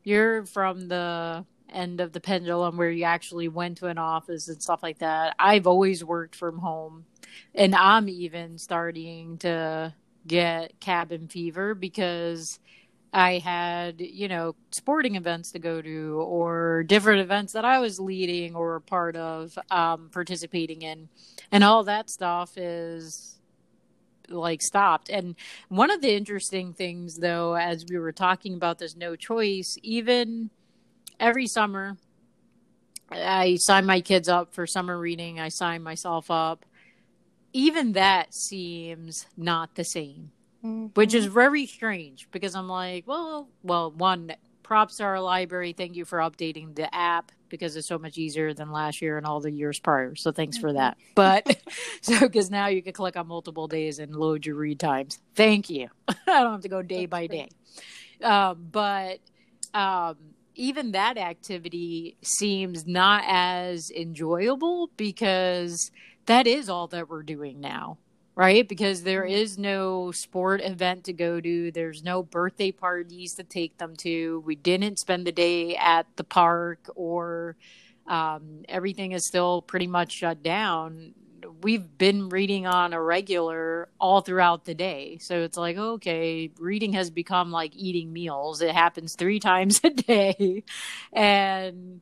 you're 0.04 0.46
from 0.46 0.88
the 0.88 1.46
end 1.70 2.00
of 2.00 2.14
the 2.14 2.22
pendulum 2.22 2.78
where 2.78 2.92
you 2.92 3.04
actually 3.04 3.48
went 3.48 3.78
to 3.80 3.88
an 3.88 3.98
office 3.98 4.48
and 4.48 4.62
stuff 4.62 4.84
like 4.84 5.00
that. 5.00 5.36
I've 5.40 5.68
always 5.68 6.04
worked 6.04 6.36
from 6.36 6.60
home, 6.60 7.06
and 7.56 7.76
I'm 7.76 8.08
even 8.10 8.58
starting 8.58 9.38
to 9.40 9.94
get 10.26 10.80
cabin 10.80 11.28
fever 11.28 11.74
because 11.74 12.60
I 13.12 13.38
had, 13.38 14.02
you 14.02 14.28
know, 14.28 14.56
sporting 14.72 15.16
events 15.16 15.52
to 15.52 15.60
go 15.60 15.82
to 15.82 16.26
or 16.26 16.84
different 16.84 17.22
events 17.22 17.54
that 17.54 17.64
I 17.64 17.78
was 17.80 18.00
leading 18.00 18.56
or 18.56 18.80
part 18.80 19.16
of, 19.16 19.58
um, 19.70 20.10
participating 20.12 20.82
in. 20.82 21.10
And 21.52 21.64
all 21.64 21.84
that 21.84 22.10
stuff 22.10 22.58
is 22.58 23.33
like 24.30 24.62
stopped. 24.62 25.10
And 25.10 25.36
one 25.70 25.92
of 25.92 26.02
the 26.02 26.14
interesting 26.16 26.74
things 26.74 27.18
though, 27.18 27.56
as 27.56 27.86
we 27.90 27.98
were 27.98 28.12
talking 28.12 28.54
about 28.54 28.80
this 28.80 28.96
no 28.96 29.16
choice, 29.16 29.78
even 29.84 30.50
every 31.20 31.48
summer 31.48 31.98
I 33.12 33.58
sign 33.60 33.86
my 33.86 34.02
kids 34.02 34.28
up 34.28 34.54
for 34.54 34.66
summer 34.66 34.98
reading. 34.98 35.40
I 35.40 35.50
sign 35.50 35.84
myself 35.84 36.32
up. 36.32 36.66
even 37.54 37.92
that 37.94 38.34
seems 38.34 39.28
not 39.38 39.76
the 39.76 39.84
same, 39.84 40.32
Mm-hmm. 40.66 40.88
which 40.96 41.14
is 41.14 41.26
very 41.26 41.66
strange 41.68 42.28
because 42.32 42.56
I'm 42.56 42.70
like, 42.70 43.06
well, 43.06 43.50
well, 43.64 43.92
one 43.92 44.34
props 44.74 44.96
to 44.96 45.04
our 45.04 45.22
library. 45.22 45.72
Thank 45.72 45.96
you 45.96 46.04
for 46.04 46.18
updating 46.18 46.74
the 46.74 46.94
app 46.96 47.32
because 47.48 47.76
it's 47.76 47.88
so 47.88 48.00
much 48.00 48.18
easier 48.18 48.56
than 48.56 48.72
last 48.72 49.04
year 49.04 49.20
and 49.20 49.26
all 49.28 49.40
the 49.40 49.52
years 49.52 49.80
prior. 49.80 50.16
So 50.16 50.32
thanks 50.32 50.58
for 50.58 50.74
that. 50.74 50.98
But 51.14 51.62
so 52.02 52.22
because 52.22 52.50
now 52.50 52.66
you 52.66 52.82
can 52.82 52.92
click 52.92 53.16
on 53.16 53.28
multiple 53.28 53.68
days 53.68 54.00
and 54.00 54.16
load 54.16 54.48
your 54.48 54.56
read 54.56 54.80
times. 54.80 55.20
Thank 55.36 55.70
you. 55.70 55.90
I 56.08 56.42
don't 56.42 56.54
have 56.54 56.62
to 56.62 56.70
go 56.70 56.82
day 56.82 57.06
by 57.06 57.28
day. 57.28 57.50
Um, 58.24 58.68
but 58.72 59.20
um, 59.76 60.16
even 60.56 60.94
that 60.94 61.20
activity 61.20 62.18
seems 62.24 62.88
not 62.88 63.26
as 63.28 63.92
enjoyable 63.92 64.90
because 64.98 65.92
that 66.26 66.48
is 66.48 66.68
all 66.68 66.88
that 66.88 67.10
we're 67.10 67.22
doing 67.22 67.62
now 67.62 68.00
right? 68.36 68.68
Because 68.68 69.04
there 69.04 69.24
Mhm. 69.24 69.32
no 69.58 70.12
sport 70.12 70.62
event 70.62 71.04
to 71.06 71.14
go 71.14 71.40
to. 71.40 71.72
There's 71.72 72.04
no 72.04 72.24
birthday 72.24 72.72
parties 72.72 73.36
to 73.36 73.44
take 73.44 73.78
them 73.78 73.96
to. 73.98 74.42
We 74.46 74.56
didn't 74.56 75.00
spend 75.00 75.28
the 75.28 75.32
day 75.32 75.76
at 75.76 76.08
the 76.18 76.24
park 76.24 76.90
or 76.96 77.56
um, 78.06 78.64
everything 78.68 79.14
is 79.14 79.26
still 79.26 79.62
pretty 79.62 79.88
much 79.88 80.12
shut 80.12 80.44
down. 80.44 81.14
We've 81.62 81.98
been 81.98 82.30
reading 82.30 82.66
on 82.68 82.94
a 82.94 83.02
regular 83.02 83.90
all 84.00 84.22
throughout 84.22 84.66
the 84.66 84.76
day. 84.76 85.18
So 85.22 85.42
it's 85.42 85.58
like 85.58 85.78
okay 85.78 86.52
reading 86.60 86.94
has 86.94 87.10
become 87.10 87.52
like 87.52 87.76
eating 87.76 88.12
meals. 88.14 88.62
It 88.62 88.72
happens 88.76 89.16
three 89.18 89.40
times 89.52 89.80
a 89.84 89.90
day. 89.90 90.64
And 91.14 92.02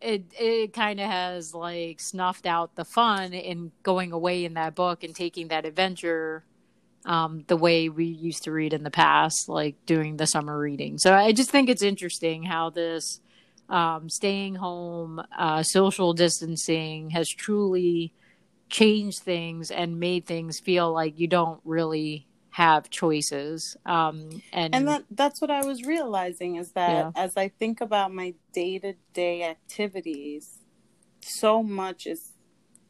it 0.00 0.24
it 0.38 0.72
kind 0.72 1.00
of 1.00 1.06
has 1.06 1.54
like 1.54 2.00
snuffed 2.00 2.46
out 2.46 2.74
the 2.76 2.84
fun 2.84 3.32
in 3.32 3.72
going 3.82 4.12
away 4.12 4.44
in 4.44 4.54
that 4.54 4.74
book 4.74 5.02
and 5.04 5.14
taking 5.14 5.48
that 5.48 5.64
adventure 5.64 6.44
um, 7.04 7.44
the 7.46 7.56
way 7.56 7.88
we 7.88 8.04
used 8.04 8.44
to 8.44 8.52
read 8.52 8.72
in 8.72 8.82
the 8.82 8.90
past, 8.90 9.48
like 9.48 9.74
doing 9.86 10.16
the 10.16 10.26
summer 10.26 10.58
reading. 10.58 10.98
So 10.98 11.14
I 11.14 11.32
just 11.32 11.50
think 11.50 11.68
it's 11.68 11.82
interesting 11.82 12.42
how 12.42 12.70
this 12.70 13.20
um, 13.68 14.08
staying 14.08 14.56
home, 14.56 15.22
uh, 15.36 15.62
social 15.62 16.12
distancing 16.12 17.10
has 17.10 17.28
truly 17.28 18.12
changed 18.68 19.20
things 19.20 19.70
and 19.70 19.98
made 19.98 20.26
things 20.26 20.60
feel 20.60 20.92
like 20.92 21.18
you 21.18 21.26
don't 21.26 21.60
really 21.64 22.27
have 22.58 22.90
choices. 22.90 23.76
Um, 23.86 24.42
and, 24.52 24.74
and 24.74 24.88
that 24.88 25.04
that's 25.12 25.40
what 25.40 25.48
I 25.48 25.64
was 25.64 25.84
realizing 25.84 26.56
is 26.56 26.72
that 26.72 26.90
Yeah. 26.90 27.12
as 27.14 27.36
I 27.36 27.50
think 27.50 27.80
about 27.80 28.12
my 28.12 28.34
day 28.52 28.80
to 28.80 28.94
day 29.14 29.44
activities, 29.44 30.58
so 31.20 31.62
much 31.62 32.04
is 32.08 32.32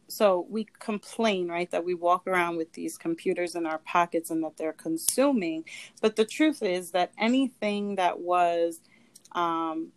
so 0.09 0.47
we 0.49 0.67
complain 0.79 1.49
right 1.49 1.71
that 1.71 1.85
we 1.85 1.93
walk 1.93 2.27
around 2.27 2.57
with 2.57 2.73
these 2.73 2.97
computers 2.97 3.55
in 3.55 3.67
our 3.67 3.77
pockets 3.77 4.31
and 4.31 4.43
that 4.43 4.57
they're 4.57 4.73
consuming 4.73 5.63
but 6.01 6.17
the 6.17 6.25
truth 6.25 6.63
is 6.63 6.93
that 6.93 7.13
anything 7.19 7.97
that 7.97 8.19
was 8.19 8.81
um, 9.33 9.93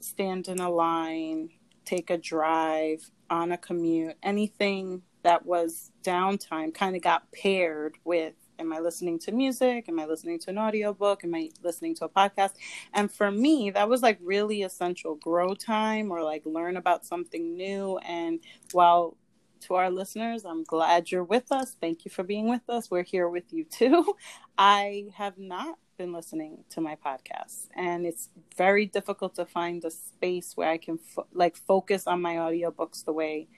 stand 0.00 0.48
in 0.48 0.60
a 0.60 0.68
line 0.68 1.48
take 1.86 2.10
a 2.10 2.18
drive 2.18 3.10
on 3.30 3.52
a 3.52 3.56
commute 3.56 4.16
anything 4.22 5.00
that 5.22 5.46
was 5.46 5.90
downtime 6.02 6.74
kind 6.74 6.94
of 6.94 7.00
got 7.00 7.32
paired 7.32 7.94
with 8.04 8.34
am 8.58 8.72
i 8.72 8.78
listening 8.78 9.18
to 9.18 9.32
music 9.32 9.88
am 9.88 9.98
i 9.98 10.06
listening 10.06 10.38
to 10.38 10.50
an 10.50 10.58
audiobook 10.58 11.24
am 11.24 11.34
i 11.34 11.48
listening 11.62 11.94
to 11.94 12.04
a 12.04 12.08
podcast 12.08 12.52
and 12.92 13.10
for 13.10 13.30
me 13.30 13.70
that 13.70 13.88
was 13.88 14.02
like 14.02 14.18
really 14.22 14.62
essential 14.62 15.14
grow 15.16 15.54
time 15.54 16.10
or 16.10 16.22
like 16.22 16.42
learn 16.44 16.76
about 16.76 17.04
something 17.04 17.56
new 17.56 17.98
and 17.98 18.40
while 18.72 19.16
to 19.60 19.74
our 19.74 19.90
listeners, 19.90 20.44
I'm 20.44 20.62
glad 20.62 21.10
you're 21.10 21.24
with 21.24 21.50
us. 21.50 21.76
Thank 21.80 22.04
you 22.04 22.10
for 22.10 22.22
being 22.22 22.48
with 22.48 22.68
us. 22.68 22.90
We're 22.90 23.02
here 23.02 23.28
with 23.28 23.52
you 23.52 23.64
too. 23.64 24.14
I 24.58 25.06
have 25.14 25.38
not 25.38 25.78
been 25.96 26.12
listening 26.12 26.64
to 26.70 26.80
my 26.80 26.96
podcast 26.96 27.68
and 27.76 28.04
it's 28.04 28.28
very 28.56 28.84
difficult 28.84 29.34
to 29.36 29.46
find 29.46 29.84
a 29.84 29.90
space 29.90 30.56
where 30.56 30.68
I 30.68 30.76
can 30.76 30.98
fo- 30.98 31.26
like 31.32 31.56
focus 31.56 32.06
on 32.06 32.20
my 32.20 32.34
audiobooks 32.34 33.04
the 33.04 33.12
way 33.12 33.48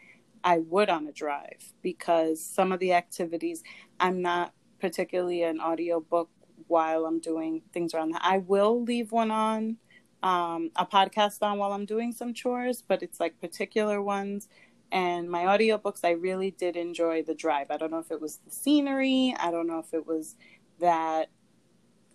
I 0.44 0.58
would 0.58 0.90
on 0.90 1.06
a 1.06 1.12
drive 1.12 1.72
because 1.82 2.44
some 2.44 2.72
of 2.72 2.78
the 2.78 2.92
activities 2.92 3.62
I'm 3.98 4.20
not 4.20 4.52
particularly 4.87 5.43
an 5.43 5.61
audiobook 5.61 6.31
while 6.69 7.07
I'm 7.07 7.19
doing 7.19 7.62
things 7.73 7.93
around 7.93 8.12
that. 8.12 8.23
I 8.25 8.38
will 8.38 8.85
leave 8.85 9.11
one 9.11 9.33
on 9.33 9.78
um, 10.23 10.71
a 10.76 10.87
podcast 10.87 11.38
on 11.43 11.59
while 11.59 11.73
I'm 11.73 11.87
doing 11.87 12.12
some 12.12 12.33
chores, 12.33 12.85
but 12.87 13.02
it's 13.02 13.19
like 13.19 13.40
particular 13.40 14.00
ones. 14.00 14.49
And 14.93 15.28
my 15.28 15.43
audiobooks 15.43 16.05
i 16.05 16.12
really 16.12 16.52
did 16.52 16.76
enjoy 16.76 17.25
the 17.25 17.35
drive. 17.35 17.73
I 17.73 17.76
don't 17.78 17.90
know 17.90 17.99
if 17.99 18.12
it 18.12 18.21
was 18.21 18.38
the 18.45 18.52
scenery. 18.52 19.35
I 19.40 19.50
don't 19.50 19.66
know 19.66 19.81
if 19.81 19.93
it 19.93 20.07
was 20.07 20.37
that 20.78 21.31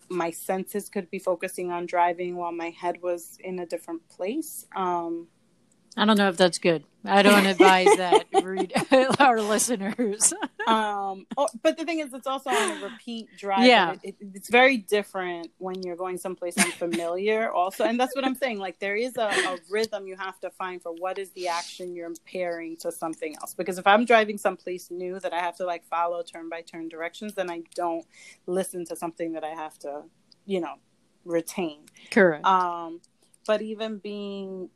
my 0.10 0.32
senses 0.32 0.88
could 0.88 1.10
be 1.12 1.20
focusing 1.20 1.72
on 1.72 1.86
driving 1.86 2.38
while 2.38 2.54
my 2.54 2.70
head 2.70 3.02
was 3.02 3.38
in 3.42 3.60
a 3.60 3.66
different 3.66 4.08
place. 4.08 4.66
Um 4.76 5.28
I 5.98 6.06
don't 6.06 6.18
know 6.18 6.30
if 6.30 6.38
that's 6.38 6.58
good. 6.58 6.84
I 7.04 7.22
don't 7.24 7.46
advise 7.48 7.98
that 7.98 8.28
read 8.44 8.72
our 9.20 9.42
listeners. 9.42 10.34
um 10.68 11.26
oh, 11.36 11.48
but 11.64 11.76
the 11.78 11.84
thing 11.84 12.00
is 12.00 12.14
it's 12.14 12.28
also 12.28 12.52
on 12.52 12.78
a 12.78 12.84
repeat 12.84 13.28
drive 13.36 13.66
Yeah. 13.66 13.94
it, 13.94 14.00
it, 14.04 14.16
it's 14.36 14.50
very 14.50 14.78
different 14.78 15.50
when 15.58 15.82
you're 15.82 15.96
going 15.96 16.20
someplace 16.20 16.56
unfamiliar 16.58 17.52
also 17.52 17.84
and 17.84 18.00
that's 18.00 18.16
what 18.16 18.24
i'm 18.24 18.36
saying 18.36 18.60
like 18.60 18.78
there 18.78 18.96
is 18.96 19.18
a, 19.18 19.24
a 19.24 19.58
rhythm 19.72 20.06
you 20.06 20.16
have 20.16 20.40
to 20.42 20.52
find 20.52 20.80
for 20.80 20.92
what 20.94 21.18
is 21.18 21.32
the 21.32 21.48
action 21.48 21.96
you're 21.96 22.12
pairing 22.32 22.78
to 22.78 22.92
something 22.92 23.36
else 23.42 23.56
because 23.56 23.80
if 23.80 23.88
i'm 23.88 24.06
driving 24.06 24.38
someplace 24.38 24.92
new 24.92 25.20
that 25.20 25.34
i 25.34 25.40
have 25.40 25.58
to 25.58 25.66
like 25.66 25.84
follow 25.86 26.22
turn 26.22 26.48
by 26.48 26.62
turn 26.62 26.88
directions 26.88 27.34
then 27.34 27.50
i 27.50 27.64
don't 27.74 28.06
listen 28.46 28.86
to 28.86 28.96
something 28.96 29.34
that 29.34 29.44
i 29.44 29.50
have 29.50 29.80
to 29.80 30.04
you 30.46 30.62
know 30.62 30.76
retain 31.26 31.80
Correct. 32.12 32.46
um 32.46 33.02
but 33.48 33.64
even 33.64 33.98
being 33.98 34.70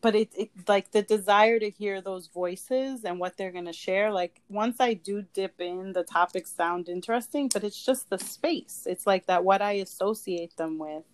but 0.00 0.14
it, 0.14 0.30
it 0.36 0.50
like 0.68 0.90
the 0.92 1.02
desire 1.02 1.58
to 1.58 1.70
hear 1.70 2.00
those 2.00 2.28
voices 2.28 3.04
and 3.04 3.18
what 3.18 3.36
they're 3.36 3.52
going 3.52 3.66
to 3.66 3.72
share 3.72 4.12
like 4.12 4.40
once 4.48 4.76
i 4.80 4.94
do 4.94 5.22
dip 5.34 5.60
in 5.60 5.92
the 5.92 6.02
topics 6.04 6.52
sound 6.54 6.88
interesting 6.88 7.48
but 7.52 7.64
it's 7.64 7.84
just 7.84 8.10
the 8.10 8.18
space. 8.18 8.86
It's 8.86 9.06
like 9.06 9.26
that 9.26 9.44
what 9.44 9.62
i 9.62 9.72
associate 9.72 10.56
them 10.56 10.78
with 10.78 11.04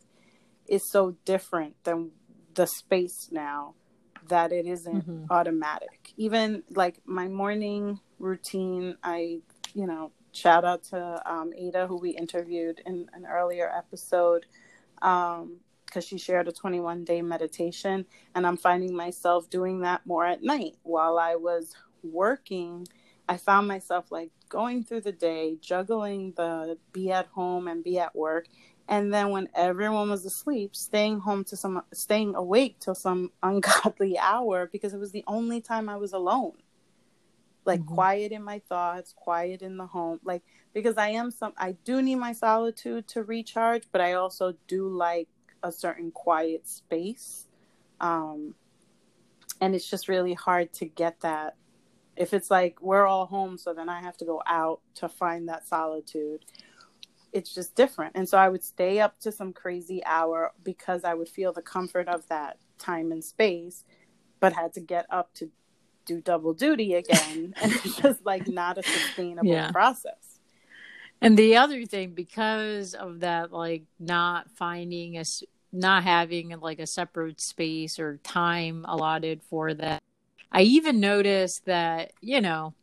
is 0.68 0.90
so 0.90 1.16
different 1.24 1.74
than 1.84 2.10
the 2.54 2.66
space 2.66 3.28
now 3.30 3.74
that 4.28 4.52
it 4.52 4.66
isn't 4.66 5.04
Mhm. 5.06 5.26
automatic. 5.30 6.12
Even 6.16 6.62
like 6.70 7.00
my 7.04 7.28
morning 7.28 8.00
routine 8.18 8.96
i 9.02 9.38
you 9.74 9.86
know 9.86 10.10
shout 10.32 10.64
out 10.64 10.82
to 10.84 11.22
um, 11.30 11.52
ada 11.56 11.86
who 11.86 11.96
we 11.98 12.10
interviewed 12.10 12.80
in 12.86 13.08
an 13.14 13.26
earlier 13.26 13.70
episode. 13.76 14.46
Um 15.02 15.58
because 15.86 16.04
she 16.04 16.18
shared 16.18 16.48
a 16.48 16.52
21 16.52 17.04
day 17.04 17.22
meditation 17.22 18.06
and 18.34 18.46
i'm 18.46 18.56
finding 18.56 18.94
myself 18.94 19.48
doing 19.50 19.80
that 19.80 20.04
more 20.06 20.26
at 20.26 20.42
night 20.42 20.76
while 20.82 21.18
i 21.18 21.34
was 21.36 21.74
working 22.02 22.86
i 23.28 23.36
found 23.36 23.68
myself 23.68 24.12
like 24.12 24.30
going 24.48 24.82
through 24.84 25.00
the 25.00 25.12
day 25.12 25.56
juggling 25.60 26.32
the 26.36 26.78
be 26.92 27.10
at 27.10 27.26
home 27.28 27.68
and 27.68 27.84
be 27.84 27.98
at 27.98 28.14
work 28.14 28.46
and 28.88 29.12
then 29.12 29.30
when 29.30 29.48
everyone 29.54 30.10
was 30.10 30.24
asleep 30.24 30.76
staying 30.76 31.20
home 31.20 31.44
to 31.44 31.56
some 31.56 31.82
staying 31.92 32.34
awake 32.36 32.78
till 32.80 32.94
some 32.94 33.32
ungodly 33.42 34.18
hour 34.18 34.68
because 34.72 34.94
it 34.94 35.00
was 35.00 35.12
the 35.12 35.24
only 35.26 35.60
time 35.60 35.88
i 35.88 35.96
was 35.96 36.12
alone 36.12 36.54
like 37.64 37.80
Mhm. 37.80 37.86
quiet 37.94 38.32
in 38.32 38.42
my 38.44 38.60
thoughts 38.60 39.12
quiet 39.16 39.62
in 39.62 39.76
the 39.76 39.86
home 39.86 40.20
like 40.24 40.42
because 40.72 40.96
i 40.96 41.08
am 41.08 41.30
some 41.30 41.52
i 41.56 41.72
do 41.72 42.02
need 42.02 42.16
my 42.16 42.32
solitude 42.32 43.08
to 43.08 43.22
recharge 43.24 43.84
but 43.92 44.00
i 44.00 44.12
also 44.14 44.54
do 44.68 44.88
like 44.88 45.28
a 45.62 45.72
certain 45.72 46.10
quiet 46.10 46.68
space. 46.68 47.46
Um 48.00 48.54
and 49.60 49.74
it's 49.74 49.88
just 49.88 50.08
really 50.08 50.34
hard 50.34 50.72
to 50.74 50.84
get 50.86 51.20
that. 51.20 51.56
If 52.16 52.34
it's 52.34 52.50
like 52.50 52.80
we're 52.82 53.06
all 53.06 53.26
home 53.26 53.58
so 53.58 53.74
then 53.74 53.88
i 53.88 54.00
have 54.00 54.16
to 54.18 54.24
go 54.24 54.42
out 54.46 54.80
to 54.96 55.08
find 55.08 55.48
that 55.48 55.66
solitude. 55.68 56.44
It's 57.32 57.54
just 57.54 57.74
different. 57.74 58.12
And 58.16 58.28
so 58.28 58.38
i 58.38 58.48
would 58.48 58.64
stay 58.64 59.00
up 59.00 59.18
to 59.20 59.32
some 59.32 59.52
crazy 59.52 60.02
hour 60.04 60.52
because 60.64 61.04
i 61.04 61.14
would 61.14 61.28
feel 61.28 61.52
the 61.52 61.62
comfort 61.62 62.08
of 62.08 62.26
that 62.28 62.58
time 62.78 63.12
and 63.12 63.24
space 63.24 63.84
but 64.40 64.52
had 64.52 64.72
to 64.74 64.80
get 64.80 65.06
up 65.10 65.32
to 65.34 65.50
do 66.06 66.20
double 66.20 66.54
duty 66.54 66.94
again. 66.94 67.54
And 67.62 67.72
it's 67.72 67.96
just 67.96 68.24
like 68.24 68.48
not 68.48 68.78
a 68.78 68.82
sustainable 68.82 69.50
Yeah. 69.50 69.70
process 69.72 70.35
And 71.20 71.36
the 71.36 71.56
other 71.56 71.84
thing, 71.86 72.10
because 72.10 72.94
of 72.94 73.20
that, 73.20 73.52
like 73.52 73.84
not 73.98 74.50
finding 74.50 75.16
a, 75.16 75.24
not 75.72 76.04
having 76.04 76.50
like 76.60 76.78
a 76.78 76.86
separate 76.86 77.40
space 77.40 77.98
or 77.98 78.18
time 78.22 78.84
allotted 78.88 79.42
for 79.42 79.74
that, 79.74 80.02
I 80.52 80.62
even 80.62 81.00
noticed 81.00 81.64
that, 81.66 82.12
you 82.20 82.40
know, 82.40 82.74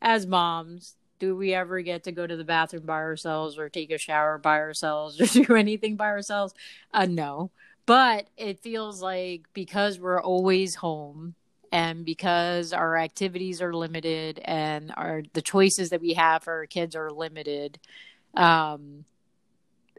as 0.00 0.26
moms, 0.26 0.96
do 1.18 1.36
we 1.36 1.54
ever 1.54 1.80
get 1.80 2.04
to 2.04 2.12
go 2.12 2.26
to 2.26 2.36
the 2.36 2.44
bathroom 2.44 2.84
by 2.84 2.94
ourselves 2.94 3.58
or 3.58 3.68
take 3.68 3.90
a 3.90 3.98
shower 3.98 4.38
by 4.38 4.58
ourselves 4.58 5.20
or 5.36 5.44
do 5.44 5.54
anything 5.54 5.96
by 5.96 6.06
ourselves? 6.06 6.54
Uh, 6.92 7.06
no. 7.06 7.50
But 7.86 8.28
it 8.36 8.60
feels 8.60 9.02
like 9.02 9.42
because 9.52 9.98
we're 9.98 10.22
always 10.22 10.76
home 10.76 11.34
and 11.74 12.04
because 12.04 12.72
our 12.72 12.96
activities 12.96 13.60
are 13.60 13.74
limited 13.74 14.38
and 14.44 14.94
our 14.96 15.24
the 15.32 15.42
choices 15.42 15.90
that 15.90 16.00
we 16.00 16.12
have 16.14 16.44
for 16.44 16.52
our 16.52 16.66
kids 16.66 16.94
are 16.94 17.10
limited 17.10 17.80
um 18.34 19.04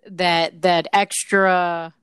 that 0.10 0.62
that 0.62 0.88
extra 0.94 1.94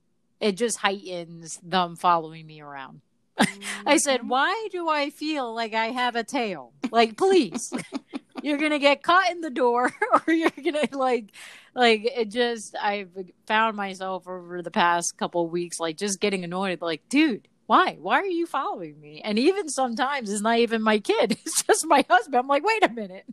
it 0.41 0.59
just 0.59 0.77
heightens 0.77 1.59
them 1.63 1.97
following 1.97 2.47
me 2.47 2.61
around 2.61 3.01
mm-hmm. 3.41 3.63
i 3.89 3.97
said 3.97 4.21
mm-hmm. 4.21 4.29
why 4.29 4.69
do 4.71 4.89
i 4.91 5.09
feel 5.09 5.55
like 5.55 5.73
i 5.73 5.87
have 5.87 6.17
a 6.17 6.25
tail 6.25 6.75
like 6.91 7.17
please 7.17 7.73
you're 8.43 8.59
gonna 8.59 8.79
get 8.79 9.03
caught 9.03 9.31
in 9.31 9.41
the 9.41 9.51
door 9.51 9.91
or 10.27 10.35
you're 10.35 10.51
gonna 10.63 10.87
like 10.93 11.33
like 11.75 12.05
it 12.05 12.29
just 12.29 12.77
i've 12.77 13.09
found 13.47 13.75
myself 13.75 14.29
over 14.29 14.61
the 14.61 14.71
past 14.71 15.17
couple 15.17 15.49
weeks 15.49 15.81
like 15.81 15.97
just 15.97 16.21
getting 16.21 16.45
annoyed 16.45 16.83
like 16.83 17.09
dude 17.09 17.49
why? 17.73 17.97
Why 17.99 18.17
are 18.17 18.27
you 18.27 18.45
following 18.45 19.01
me? 19.01 19.23
And 19.25 19.39
even 19.39 19.71
sometimes 19.71 20.31
it's 20.31 20.43
not 20.43 20.59
even 20.59 20.83
my 20.83 20.99
kid. 20.99 21.39
It's 21.47 21.63
just 21.63 21.87
my 21.87 22.05
husband. 22.07 22.37
I'm 22.37 22.47
like, 22.47 22.67
wait 22.67 22.85
a 22.85 22.91
minute. 22.91 23.25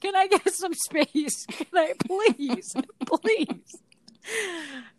Can 0.00 0.14
I 0.14 0.28
get 0.28 0.48
some 0.54 0.74
space? 0.74 1.44
Can 1.50 1.66
I 1.74 1.94
please, 2.06 2.72
please? 3.06 3.82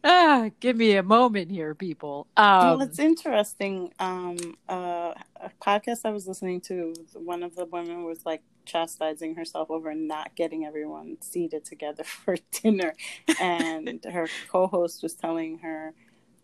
Ah, 0.03 0.49
give 0.59 0.75
me 0.75 0.97
a 0.97 1.03
moment 1.03 1.51
here, 1.51 1.73
people. 1.73 2.27
Um, 2.35 2.59
well, 2.59 2.81
it's 2.81 2.99
interesting. 2.99 3.93
Um, 3.97 4.35
uh, 4.67 5.13
a 5.37 5.51
podcast 5.61 6.01
I 6.03 6.11
was 6.11 6.27
listening 6.27 6.59
to, 6.61 6.93
one 7.13 7.43
of 7.43 7.55
the 7.55 7.63
women 7.63 8.03
was 8.03 8.25
like 8.25 8.41
chastising 8.65 9.35
herself 9.35 9.71
over 9.71 9.95
not 9.95 10.35
getting 10.35 10.65
everyone 10.65 11.15
seated 11.21 11.63
together 11.63 12.03
for 12.03 12.35
dinner, 12.51 12.93
and 13.39 14.03
her 14.03 14.27
co-host 14.49 15.01
was 15.01 15.13
telling 15.13 15.59
her 15.59 15.93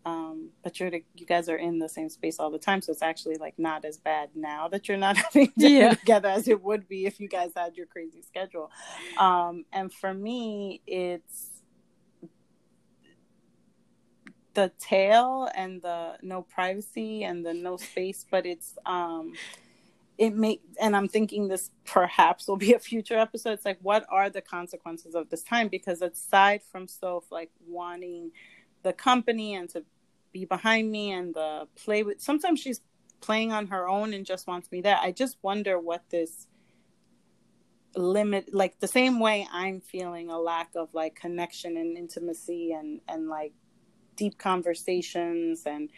um, 0.06 0.50
but 0.62 0.78
you're 0.78 0.92
you 1.16 1.26
guys 1.26 1.48
are 1.48 1.56
in 1.56 1.80
the 1.80 1.88
same 1.88 2.08
space 2.08 2.38
all 2.38 2.48
the 2.48 2.60
time, 2.60 2.80
so 2.80 2.92
it's 2.92 3.02
actually 3.02 3.38
like 3.38 3.58
not 3.58 3.84
as 3.84 3.98
bad 3.98 4.30
now 4.36 4.68
that 4.68 4.86
you're 4.88 4.96
not 4.96 5.16
having 5.32 5.52
yeah. 5.56 5.94
together 5.94 6.28
as 6.28 6.46
it 6.46 6.62
would 6.62 6.88
be 6.88 7.06
if 7.06 7.18
you 7.18 7.28
guys 7.28 7.50
had 7.56 7.76
your 7.76 7.86
crazy 7.86 8.22
schedule. 8.22 8.70
Um, 9.18 9.64
and 9.72 9.92
for 9.92 10.14
me, 10.14 10.80
it's 10.86 11.50
the 14.54 14.70
tail 14.78 15.50
and 15.56 15.82
the 15.82 16.14
no 16.22 16.42
privacy 16.42 17.24
and 17.24 17.44
the 17.44 17.52
no 17.52 17.76
space, 17.76 18.24
but 18.30 18.46
it's 18.46 18.78
um, 18.86 19.32
it 20.18 20.36
make 20.36 20.62
and 20.80 20.94
I'm 20.94 21.08
thinking 21.08 21.48
this 21.48 21.72
perhaps 21.84 22.46
will 22.46 22.56
be 22.56 22.74
a 22.74 22.78
future 22.78 23.18
episode. 23.18 23.54
It's 23.54 23.64
like 23.64 23.78
what 23.82 24.06
are 24.08 24.30
the 24.30 24.40
consequences 24.40 25.16
of 25.16 25.30
this 25.30 25.42
time? 25.42 25.66
Because 25.66 26.00
aside 26.00 26.62
from 26.62 26.86
Soph 26.86 27.32
like 27.32 27.50
wanting 27.66 28.30
the 28.84 28.92
company 28.92 29.56
and 29.56 29.68
to 29.70 29.84
be 30.38 30.44
behind 30.44 30.90
me 30.90 31.12
and 31.12 31.34
the 31.34 31.66
play 31.76 32.02
with 32.02 32.20
sometimes 32.20 32.60
she's 32.60 32.80
playing 33.20 33.52
on 33.52 33.66
her 33.68 33.88
own 33.88 34.12
and 34.14 34.26
just 34.26 34.46
wants 34.46 34.70
me 34.70 34.80
there. 34.80 34.98
I 35.00 35.12
just 35.12 35.36
wonder 35.42 35.78
what 35.78 36.02
this 36.10 36.46
limit 37.94 38.52
like 38.52 38.78
the 38.80 38.86
same 38.86 39.20
way 39.20 39.48
i'm 39.50 39.80
feeling 39.80 40.28
a 40.28 40.38
lack 40.38 40.68
of 40.76 40.92
like 40.92 41.14
connection 41.14 41.78
and 41.78 41.96
intimacy 41.96 42.72
and 42.72 43.00
and 43.08 43.26
like 43.26 43.54
deep 44.16 44.36
conversations 44.36 45.62
and 45.64 45.88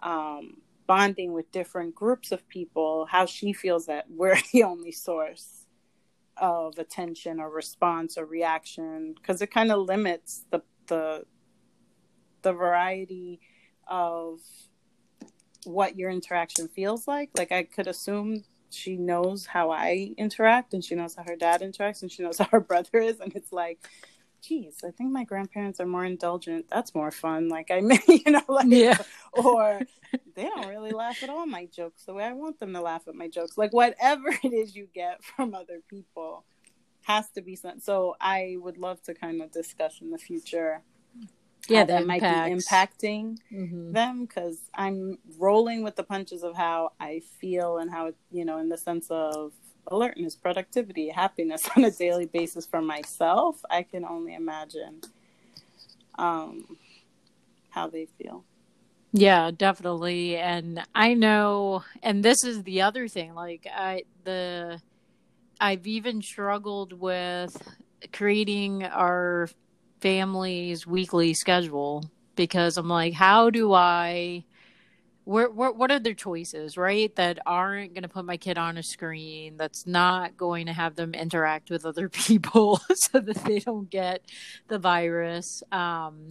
um 0.00 0.58
bonding 0.86 1.32
with 1.32 1.50
different 1.50 1.96
groups 1.96 2.30
of 2.30 2.48
people 2.48 3.06
how 3.10 3.26
she 3.26 3.52
feels 3.52 3.86
that 3.86 4.04
we're 4.08 4.38
the 4.52 4.62
only 4.62 4.92
source 4.92 5.66
of 6.40 6.78
attention 6.78 7.40
or 7.40 7.50
response 7.50 8.16
or 8.16 8.24
reaction. 8.24 9.14
Because 9.14 9.42
it 9.42 9.50
kind 9.50 9.70
of 9.70 9.86
limits 9.86 10.44
the 10.50 10.62
the 10.86 11.24
the 12.42 12.52
variety 12.52 13.40
of 13.88 14.40
what 15.64 15.96
your 15.98 16.10
interaction 16.10 16.68
feels 16.68 17.06
like. 17.08 17.30
Like 17.36 17.52
I 17.52 17.64
could 17.64 17.86
assume 17.86 18.44
she 18.70 18.96
knows 18.96 19.46
how 19.46 19.70
I 19.70 20.14
interact 20.16 20.74
and 20.74 20.84
she 20.84 20.94
knows 20.94 21.14
how 21.14 21.24
her 21.24 21.36
dad 21.36 21.62
interacts 21.62 22.02
and 22.02 22.12
she 22.12 22.22
knows 22.22 22.38
how 22.38 22.48
her 22.50 22.60
brother 22.60 22.98
is 22.98 23.20
and 23.20 23.34
it's 23.34 23.52
like 23.52 23.88
geez, 24.40 24.76
I 24.84 24.90
think 24.90 25.10
my 25.10 25.24
grandparents 25.24 25.80
are 25.80 25.86
more 25.86 26.04
indulgent. 26.04 26.66
That's 26.70 26.94
more 26.94 27.10
fun. 27.10 27.48
Like 27.48 27.70
I 27.70 27.80
mean, 27.82 28.00
you 28.08 28.32
know, 28.32 28.42
like 28.48 28.66
yeah. 28.68 28.98
or 29.32 29.80
they 30.34 30.44
don't 30.44 30.68
really 30.68 30.92
laugh 30.92 31.22
at 31.22 31.30
all 31.30 31.46
my 31.46 31.66
jokes 31.66 32.04
the 32.04 32.14
way 32.14 32.24
I 32.24 32.32
want 32.32 32.58
them 32.60 32.72
to 32.74 32.80
laugh 32.80 33.08
at 33.08 33.14
my 33.14 33.28
jokes. 33.28 33.58
Like 33.58 33.72
whatever 33.72 34.28
it 34.42 34.52
is 34.52 34.74
you 34.74 34.88
get 34.94 35.22
from 35.22 35.54
other 35.54 35.80
people 35.88 36.44
has 37.02 37.30
to 37.30 37.40
be 37.40 37.56
sent. 37.56 37.82
so 37.82 38.16
I 38.20 38.56
would 38.58 38.76
love 38.76 39.02
to 39.04 39.14
kind 39.14 39.40
of 39.40 39.50
discuss 39.50 40.00
in 40.02 40.10
the 40.10 40.18
future 40.18 40.82
yeah, 41.68 41.84
that 41.84 42.06
might 42.06 42.20
be 42.20 42.26
impacting 42.26 43.38
mm-hmm. 43.52 43.92
them 43.92 44.24
because 44.24 44.58
I'm 44.74 45.18
rolling 45.38 45.82
with 45.82 45.96
the 45.96 46.02
punches 46.02 46.42
of 46.42 46.56
how 46.56 46.92
I 46.98 47.20
feel 47.40 47.78
and 47.78 47.90
how 47.90 48.12
you 48.30 48.44
know 48.44 48.58
in 48.58 48.68
the 48.68 48.78
sense 48.78 49.06
of 49.10 49.52
alertness, 49.86 50.36
productivity, 50.36 51.08
happiness 51.08 51.68
on 51.76 51.84
a 51.84 51.90
daily 51.90 52.26
basis 52.26 52.66
for 52.66 52.80
myself. 52.82 53.60
I 53.70 53.82
can 53.82 54.04
only 54.04 54.34
imagine 54.34 55.00
um, 56.18 56.76
how 57.70 57.88
they 57.88 58.06
feel. 58.18 58.44
Yeah, 59.12 59.50
definitely. 59.50 60.36
And 60.36 60.82
I 60.94 61.14
know, 61.14 61.82
and 62.02 62.22
this 62.22 62.44
is 62.44 62.62
the 62.62 62.82
other 62.82 63.08
thing. 63.08 63.34
Like 63.34 63.66
I 63.72 64.02
the 64.24 64.80
I've 65.60 65.86
even 65.86 66.22
struggled 66.22 66.92
with 66.92 67.56
creating 68.12 68.84
our 68.84 69.48
family's 70.00 70.86
weekly 70.86 71.34
schedule 71.34 72.04
because 72.36 72.76
I'm 72.76 72.88
like, 72.88 73.14
how 73.14 73.50
do 73.50 73.72
I? 73.72 74.44
Where, 75.24 75.50
where, 75.50 75.72
what 75.72 75.90
are 75.90 75.98
their 75.98 76.14
choices, 76.14 76.78
right? 76.78 77.14
That 77.16 77.38
aren't 77.44 77.92
going 77.92 78.02
to 78.02 78.08
put 78.08 78.24
my 78.24 78.38
kid 78.38 78.56
on 78.56 78.78
a 78.78 78.82
screen, 78.82 79.58
that's 79.58 79.86
not 79.86 80.38
going 80.38 80.66
to 80.66 80.72
have 80.72 80.96
them 80.96 81.12
interact 81.12 81.68
with 81.68 81.84
other 81.84 82.08
people 82.08 82.80
so 82.94 83.20
that 83.20 83.44
they 83.44 83.58
don't 83.58 83.90
get 83.90 84.22
the 84.68 84.78
virus. 84.78 85.62
Um, 85.70 86.30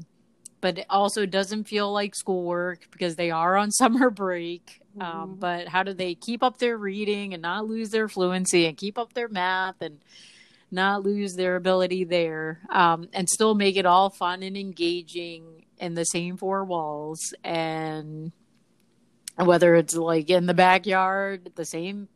but 0.62 0.80
it 0.80 0.86
also 0.90 1.26
doesn't 1.26 1.66
feel 1.66 1.92
like 1.92 2.16
schoolwork 2.16 2.88
because 2.92 3.16
they 3.16 3.30
are 3.32 3.56
on 3.56 3.72
summer 3.72 4.10
break. 4.10 4.82
Um, 5.00 5.08
mm-hmm. 5.08 5.22
Um, 5.22 5.36
but 5.36 5.68
how 5.68 5.84
do 5.84 5.94
they 5.94 6.16
keep 6.16 6.42
up 6.42 6.58
their 6.58 6.78
reading 6.78 7.34
and 7.34 7.42
not 7.42 7.68
lose 7.68 7.90
their 7.90 8.08
fluency 8.08 8.66
and 8.66 8.76
keep 8.76 8.98
up 8.98 9.14
their 9.14 9.30
math 9.30 9.82
and 9.82 10.00
not 10.72 11.04
lose 11.04 11.36
their 11.36 11.56
ability 11.56 12.04
there, 12.04 12.62
um, 12.70 13.08
and 13.14 13.30
still 13.30 13.56
make 13.56 13.78
it 13.78 13.86
all 13.86 14.10
fun 14.10 14.44
and 14.44 14.58
engaging 14.58 15.66
in 15.78 15.94
the 15.94 16.04
same 16.04 16.38
four 16.38 16.64
walls. 16.66 17.34
And 17.44 18.32
whether 19.36 19.76
it's 19.76 19.96
like 19.96 20.30
in 20.30 20.46
the 20.46 20.54
backyard, 20.54 21.52
the 21.56 21.66
same 21.66 22.10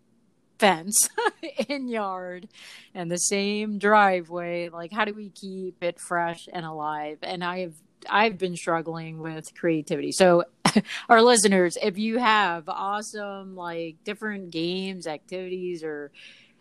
fence 0.62 1.10
in 1.70 1.88
yard 1.88 2.48
and 2.94 3.10
the 3.10 3.18
same 3.18 3.80
driveway 3.80 4.70
like 4.70 4.92
how 4.92 5.04
do 5.04 5.12
we 5.12 5.28
keep 5.32 5.82
it 5.82 6.00
fresh 6.00 6.48
and 6.54 6.64
alive 6.64 7.18
and 7.24 7.44
i've 7.44 7.74
i've 8.08 8.38
been 8.38 8.56
struggling 8.56 9.18
with 9.18 9.56
creativity 9.56 10.12
so 10.12 10.44
our 11.10 11.24
listeners 11.24 11.80
if 11.82 11.98
you 11.98 12.20
have 12.20 12.70
awesome 12.70 13.56
like 13.56 13.96
different 14.04 14.52
games 14.52 15.08
activities 15.08 15.84
or 15.84 16.12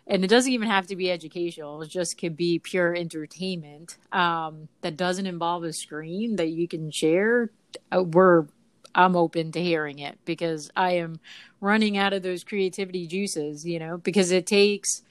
and 0.07 0.23
it 0.23 0.27
doesn't 0.27 0.51
even 0.51 0.67
have 0.67 0.87
to 0.87 0.95
be 0.95 1.11
educational. 1.11 1.81
It 1.81 1.89
just 1.89 2.17
could 2.17 2.35
be 2.35 2.59
pure 2.59 2.95
entertainment 2.95 3.97
um, 4.11 4.67
that 4.81 4.97
doesn't 4.97 5.25
involve 5.25 5.63
a 5.63 5.73
screen 5.73 6.35
that 6.37 6.49
you 6.49 6.67
can 6.67 6.91
share. 6.91 7.51
Uh, 7.91 8.03
we're 8.03 8.45
i'm 8.93 9.15
open 9.15 9.53
to 9.53 9.61
hearing 9.63 9.99
it 9.99 10.19
because 10.25 10.69
i 10.75 10.91
am 10.91 11.17
running 11.61 11.97
out 11.97 12.11
of 12.11 12.23
those 12.23 12.43
creativity 12.43 13.07
juices 13.07 13.65
you 13.65 13.79
know 13.79 13.97
because 13.97 14.31
it 14.31 14.45
takes 14.45 15.01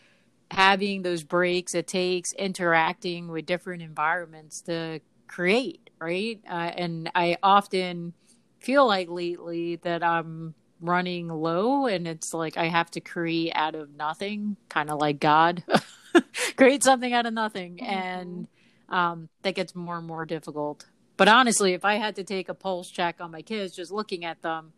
having 0.50 1.03
those 1.03 1.22
breaks. 1.22 1.74
It 1.74 1.87
takes 1.87 2.33
interacting 2.33 3.29
with 3.29 3.46
different 3.46 3.83
environments 3.83 4.61
to 4.62 5.00
create 5.29 5.90
right? 6.00 6.40
Uh, 6.48 6.72
and 6.76 7.11
i 7.14 7.37
often 7.42 8.14
feel 8.59 8.87
like 8.87 9.09
lately 9.11 9.76
that 9.76 10.03
i'm 10.03 10.55
running 10.81 11.29
low 11.29 11.87
and 11.87 12.07
it's 12.07 12.33
like 12.33 12.57
I 12.57 12.66
have 12.66 12.90
to 12.93 13.01
create 13.01 13.53
out 13.55 13.75
of 13.75 13.95
nothing, 13.95 14.57
kind 14.69 14.90
of 14.90 14.99
like 14.99 15.21
God. 15.21 15.62
create 16.57 16.83
something 16.83 17.12
out 17.12 17.27
of 17.27 17.33
nothing 17.33 17.77
mm-hmm. 17.77 17.87
and 17.87 18.49
um, 18.88 19.29
that 19.43 19.55
gets 19.55 19.75
more 19.75 19.99
and 19.99 20.07
more 20.07 20.27
difficult. 20.27 20.87
But 21.16 21.29
honestly, 21.29 21.75
if 21.75 21.85
I 21.85 21.95
had 21.95 22.16
to 22.16 22.25
take 22.25 22.49
a 22.49 22.55
pulse 22.55 22.90
check 22.90 23.16
on 23.21 23.31
my 23.31 23.43
kids 23.43 23.77
just 23.77 23.93
looking 23.93 24.25
at 24.25 24.43
them, 24.43 24.73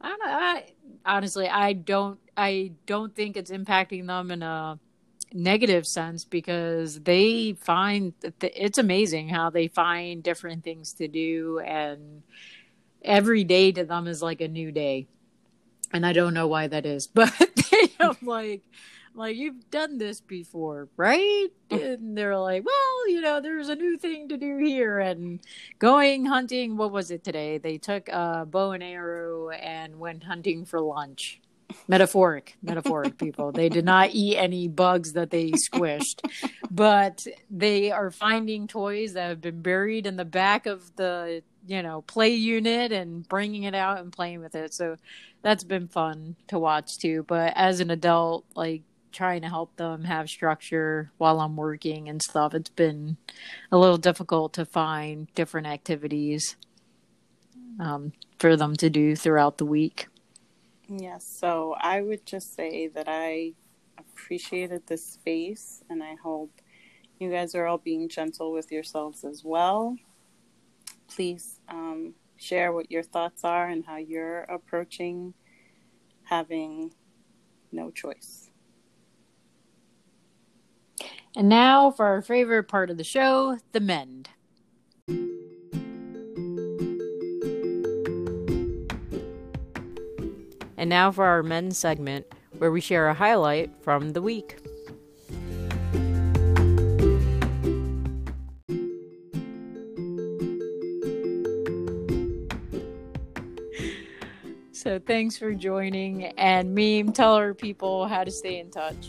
I, 0.00 0.08
don't, 0.08 0.20
I 0.22 0.64
honestly 1.04 1.48
I 1.48 1.72
don't 1.72 2.18
I 2.36 2.72
don't 2.84 3.14
think 3.14 3.36
it's 3.36 3.50
impacting 3.50 4.06
them 4.06 4.30
in 4.30 4.42
a 4.42 4.78
negative 5.32 5.86
sense 5.86 6.24
because 6.24 7.00
they 7.00 7.54
find 7.54 8.12
it's 8.40 8.78
amazing 8.78 9.28
how 9.28 9.50
they 9.50 9.68
find 9.68 10.22
different 10.22 10.64
things 10.64 10.92
to 10.94 11.08
do 11.08 11.60
and 11.60 12.22
every 13.02 13.44
day 13.44 13.72
to 13.72 13.84
them 13.84 14.06
is 14.06 14.22
like 14.22 14.40
a 14.40 14.48
new 14.48 14.70
day 14.70 15.08
and 15.92 16.06
I 16.06 16.12
don't 16.12 16.34
know 16.34 16.46
why 16.46 16.66
that 16.68 16.86
is, 16.86 17.06
but 17.14 17.32
I'm 18.00 18.16
like, 18.22 18.62
like 19.14 19.36
you've 19.36 19.70
done 19.70 19.98
this 19.98 20.20
before, 20.20 20.88
right? 20.96 21.48
Oh. 21.68 21.76
And 21.80 22.16
they're 22.16 22.38
like, 22.38 22.64
well, 22.64 23.10
you 23.10 23.20
know, 23.20 23.40
there's 23.40 23.68
a 23.68 23.74
new 23.74 23.98
thing 23.98 24.28
to 24.28 24.36
do 24.36 24.58
here, 24.58 25.00
and 25.00 25.40
going 25.80 26.26
hunting. 26.26 26.76
What 26.76 26.92
was 26.92 27.10
it 27.10 27.24
today? 27.24 27.58
They 27.58 27.76
took 27.76 28.08
a 28.08 28.46
bow 28.48 28.70
and 28.70 28.84
arrow 28.84 29.50
and 29.50 29.98
went 29.98 30.22
hunting 30.22 30.64
for 30.64 30.80
lunch. 30.80 31.40
Metaphoric 31.88 32.56
metaphoric 32.62 33.18
people. 33.18 33.52
They 33.52 33.68
did 33.68 33.84
not 33.84 34.10
eat 34.12 34.36
any 34.36 34.68
bugs 34.68 35.12
that 35.12 35.30
they 35.30 35.52
squished 35.52 36.20
but 36.70 37.26
they 37.50 37.90
are 37.90 38.10
finding 38.10 38.66
toys 38.66 39.14
that 39.14 39.28
have 39.28 39.40
been 39.40 39.62
buried 39.62 40.06
in 40.06 40.16
the 40.16 40.24
back 40.24 40.66
of 40.66 40.94
the 40.96 41.42
you 41.66 41.82
know 41.82 42.02
play 42.02 42.34
unit 42.34 42.92
and 42.92 43.26
bringing 43.28 43.62
it 43.62 43.74
out 43.74 43.98
and 43.98 44.12
playing 44.12 44.40
with 44.40 44.54
it. 44.54 44.74
So 44.74 44.96
that's 45.42 45.64
been 45.64 45.88
fun 45.88 46.36
to 46.48 46.58
watch 46.58 46.98
too. 46.98 47.24
But 47.26 47.54
as 47.56 47.80
an 47.80 47.90
adult 47.90 48.44
like 48.54 48.82
trying 49.12 49.40
to 49.40 49.48
help 49.48 49.74
them 49.76 50.04
have 50.04 50.28
structure 50.28 51.10
while 51.16 51.40
i'm 51.40 51.56
working 51.56 52.06
and 52.06 52.20
stuff 52.20 52.52
it's 52.52 52.68
been 52.68 53.16
a 53.72 53.78
little 53.78 53.96
difficult 53.96 54.52
to 54.52 54.66
find 54.66 55.26
different 55.34 55.66
activities 55.66 56.56
um, 57.80 58.12
for 58.38 58.56
them 58.56 58.76
to 58.76 58.90
do 58.90 59.16
throughout 59.16 59.56
the 59.56 59.64
week 59.64 60.08
Yes, 60.88 61.26
so 61.26 61.74
I 61.80 62.00
would 62.00 62.24
just 62.24 62.54
say 62.54 62.86
that 62.88 63.06
I 63.08 63.54
appreciated 63.98 64.86
this 64.86 65.04
space 65.04 65.82
and 65.90 66.02
I 66.02 66.14
hope 66.22 66.60
you 67.18 67.30
guys 67.30 67.54
are 67.54 67.66
all 67.66 67.78
being 67.78 68.08
gentle 68.08 68.52
with 68.52 68.70
yourselves 68.70 69.24
as 69.24 69.42
well. 69.44 69.96
Please 71.08 71.60
um, 71.68 72.14
share 72.36 72.72
what 72.72 72.90
your 72.90 73.02
thoughts 73.02 73.42
are 73.42 73.68
and 73.68 73.84
how 73.84 73.96
you're 73.96 74.40
approaching 74.42 75.34
having 76.24 76.92
no 77.72 77.90
choice. 77.90 78.50
And 81.36 81.48
now 81.48 81.90
for 81.90 82.06
our 82.06 82.22
favorite 82.22 82.64
part 82.64 82.90
of 82.90 82.96
the 82.96 83.04
show 83.04 83.58
the 83.72 83.80
mend. 83.80 84.30
And 90.76 90.90
now 90.90 91.10
for 91.10 91.24
our 91.24 91.42
men's 91.42 91.78
segment, 91.78 92.26
where 92.58 92.70
we 92.70 92.80
share 92.80 93.08
a 93.08 93.14
highlight 93.14 93.70
from 93.82 94.12
the 94.12 94.22
week. 94.22 94.58
So 104.72 105.00
thanks 105.00 105.36
for 105.36 105.52
joining. 105.52 106.26
And 106.38 106.72
Meme, 106.72 107.12
tell 107.12 107.34
our 107.34 107.54
people 107.54 108.06
how 108.06 108.22
to 108.22 108.30
stay 108.30 108.60
in 108.60 108.70
touch. 108.70 109.08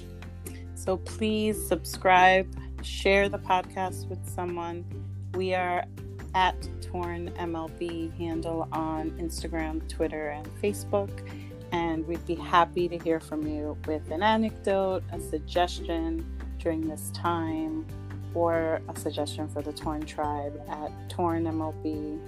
So 0.73 0.97
please 0.97 1.67
subscribe, 1.67 2.47
share 2.81 3.29
the 3.29 3.37
podcast 3.37 4.07
with 4.09 4.27
someone. 4.27 4.85
We 5.35 5.53
are 5.53 5.85
at 6.33 6.55
Torn 6.81 7.29
MLB 7.37 8.17
handle 8.17 8.67
on 8.71 9.11
Instagram, 9.19 9.87
Twitter, 9.87 10.29
and 10.29 10.47
Facebook. 10.63 11.11
And 11.71 12.07
we'd 12.07 12.25
be 12.25 12.35
happy 12.35 12.87
to 12.87 12.97
hear 12.97 13.19
from 13.19 13.45
you 13.45 13.77
with 13.85 14.09
an 14.11 14.23
anecdote, 14.23 15.03
a 15.11 15.19
suggestion 15.19 16.25
during 16.59 16.87
this 16.87 17.11
time, 17.11 17.85
or 18.33 18.81
a 18.87 18.99
suggestion 18.99 19.47
for 19.47 19.61
the 19.61 19.73
Torn 19.73 20.05
Tribe 20.05 20.59
at 20.69 20.91
tornmlb 21.09 22.19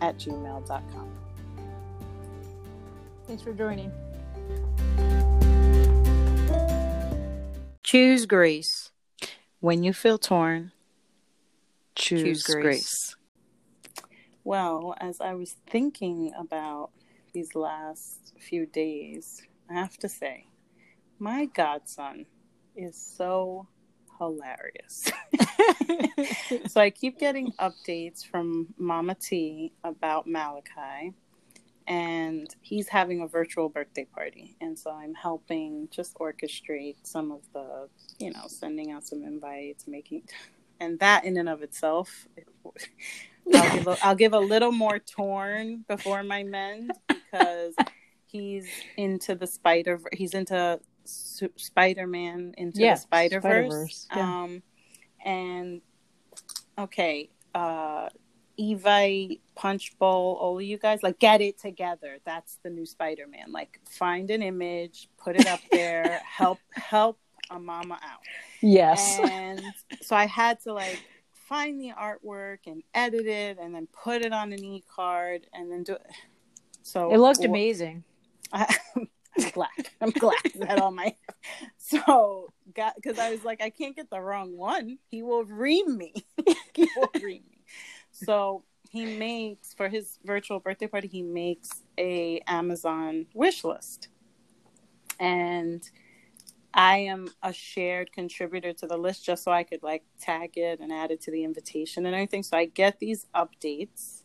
at 0.00 0.18
gmail.com. 0.18 1.10
Thanks 3.26 3.42
for 3.42 3.52
joining. 3.52 3.90
Choose 7.82 8.26
grace. 8.26 8.90
When 9.60 9.82
you 9.82 9.92
feel 9.92 10.18
torn, 10.18 10.72
choose, 11.94 12.22
Choose 12.22 12.42
grace. 12.42 12.62
grace. 12.62 13.16
Well, 14.42 14.94
as 15.00 15.20
I 15.20 15.34
was 15.34 15.54
thinking 15.66 16.32
about 16.38 16.90
these 17.34 17.54
last 17.54 18.32
few 18.38 18.64
days, 18.64 19.42
I 19.68 19.74
have 19.74 19.98
to 19.98 20.08
say, 20.08 20.46
my 21.18 21.46
godson 21.46 22.26
is 22.76 22.96
so 22.96 23.66
hilarious. 24.18 25.10
so 26.68 26.80
I 26.80 26.90
keep 26.90 27.18
getting 27.18 27.52
updates 27.52 28.24
from 28.24 28.68
Mama 28.78 29.16
T 29.16 29.72
about 29.82 30.26
Malachi, 30.26 31.12
and 31.86 32.54
he's 32.62 32.88
having 32.88 33.20
a 33.20 33.26
virtual 33.26 33.68
birthday 33.68 34.06
party. 34.06 34.56
And 34.60 34.78
so 34.78 34.92
I'm 34.92 35.14
helping 35.14 35.88
just 35.90 36.14
orchestrate 36.14 36.96
some 37.02 37.32
of 37.32 37.40
the, 37.52 37.88
you 38.18 38.32
know, 38.32 38.44
sending 38.46 38.92
out 38.92 39.04
some 39.04 39.22
invites, 39.24 39.86
making, 39.86 40.22
and 40.80 40.98
that 41.00 41.24
in 41.24 41.36
and 41.36 41.48
of 41.48 41.62
itself. 41.62 42.28
I'll 43.52 43.76
give, 43.76 43.86
a, 43.86 43.96
I'll 44.02 44.14
give 44.14 44.32
a 44.32 44.38
little 44.38 44.72
more 44.72 44.98
torn 44.98 45.84
before 45.88 46.22
my 46.22 46.42
mend 46.42 46.92
because 47.08 47.74
he's 48.26 48.68
into 48.96 49.34
the 49.34 49.46
spider. 49.46 50.00
He's 50.12 50.34
into 50.34 50.80
Spider 51.04 52.06
Man 52.06 52.54
into 52.56 52.80
Yeah, 52.80 52.94
the 52.94 53.00
Spider 53.00 53.40
Verse. 53.40 53.66
Spider-Verse, 53.66 54.08
yeah. 54.14 54.42
Um, 54.42 54.62
and 55.24 55.80
okay, 56.78 57.30
uh, 57.54 58.08
Evite, 58.58 59.40
Punchbowl, 59.56 60.38
all 60.40 60.58
of 60.58 60.64
you 60.64 60.78
guys, 60.78 61.02
like 61.02 61.18
get 61.18 61.40
it 61.40 61.58
together. 61.58 62.18
That's 62.24 62.58
the 62.62 62.70
new 62.70 62.86
Spider 62.86 63.26
Man. 63.26 63.52
Like 63.52 63.80
find 63.88 64.30
an 64.30 64.42
image, 64.42 65.08
put 65.18 65.36
it 65.36 65.46
up 65.46 65.60
there, 65.72 66.20
help 66.24 66.58
help 66.72 67.18
a 67.50 67.58
mama 67.58 67.94
out. 68.02 68.20
Yes. 68.60 69.18
And 69.22 69.62
so 70.00 70.16
I 70.16 70.26
had 70.26 70.60
to 70.62 70.72
like 70.72 71.02
find 71.48 71.80
the 71.80 71.92
artwork 71.92 72.58
and 72.66 72.82
edit 72.94 73.26
it 73.26 73.58
and 73.60 73.74
then 73.74 73.88
put 73.92 74.22
it 74.22 74.32
on 74.32 74.52
an 74.52 74.64
e 74.64 74.84
card 74.94 75.46
and 75.52 75.70
then 75.70 75.82
do 75.82 75.94
it. 75.94 76.12
So 76.82 77.12
it 77.12 77.18
looked 77.18 77.44
amazing. 77.44 78.04
I, 78.52 78.74
I'm 78.96 79.50
glad. 79.52 79.68
I'm 80.00 80.10
glad 80.10 80.34
that 80.56 80.78
all 80.78 80.90
my 80.90 81.14
so 81.76 82.52
got 82.74 82.94
because 82.96 83.18
I 83.18 83.30
was 83.30 83.44
like, 83.44 83.62
I 83.62 83.70
can't 83.70 83.96
get 83.96 84.10
the 84.10 84.20
wrong 84.20 84.56
one. 84.56 84.98
He 85.10 85.22
will 85.22 85.44
ream 85.44 85.96
me. 85.96 86.14
he 86.74 86.88
will 86.96 87.10
ream 87.14 87.42
me. 87.50 87.64
So 88.12 88.64
he 88.90 89.16
makes 89.16 89.74
for 89.74 89.88
his 89.88 90.18
virtual 90.24 90.60
birthday 90.60 90.86
party. 90.86 91.08
He 91.08 91.22
makes 91.22 91.68
a 91.98 92.40
Amazon 92.46 93.26
wish 93.34 93.64
list, 93.64 94.08
and 95.18 95.82
I 96.74 96.98
am 96.98 97.28
a 97.40 97.52
shared 97.52 98.12
contributor 98.12 98.72
to 98.72 98.86
the 98.88 98.96
list 98.96 99.24
just 99.24 99.44
so 99.44 99.52
I 99.52 99.62
could 99.62 99.84
like 99.84 100.02
tag 100.20 100.58
it 100.58 100.80
and 100.80 100.92
add 100.92 101.12
it 101.12 101.20
to 101.22 101.30
the 101.30 101.44
invitation 101.44 102.04
and 102.04 102.14
everything. 102.14 102.42
So 102.42 102.56
I 102.56 102.64
get 102.64 102.98
these 102.98 103.26
updates 103.32 104.22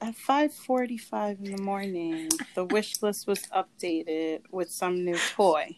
at 0.00 0.14
5:45 0.14 1.44
in 1.44 1.56
the 1.56 1.62
morning. 1.62 2.30
The 2.54 2.64
wish 2.64 3.02
list 3.02 3.26
was 3.26 3.46
updated 3.48 4.44
with 4.50 4.70
some 4.70 5.04
new 5.04 5.18
toy. 5.34 5.76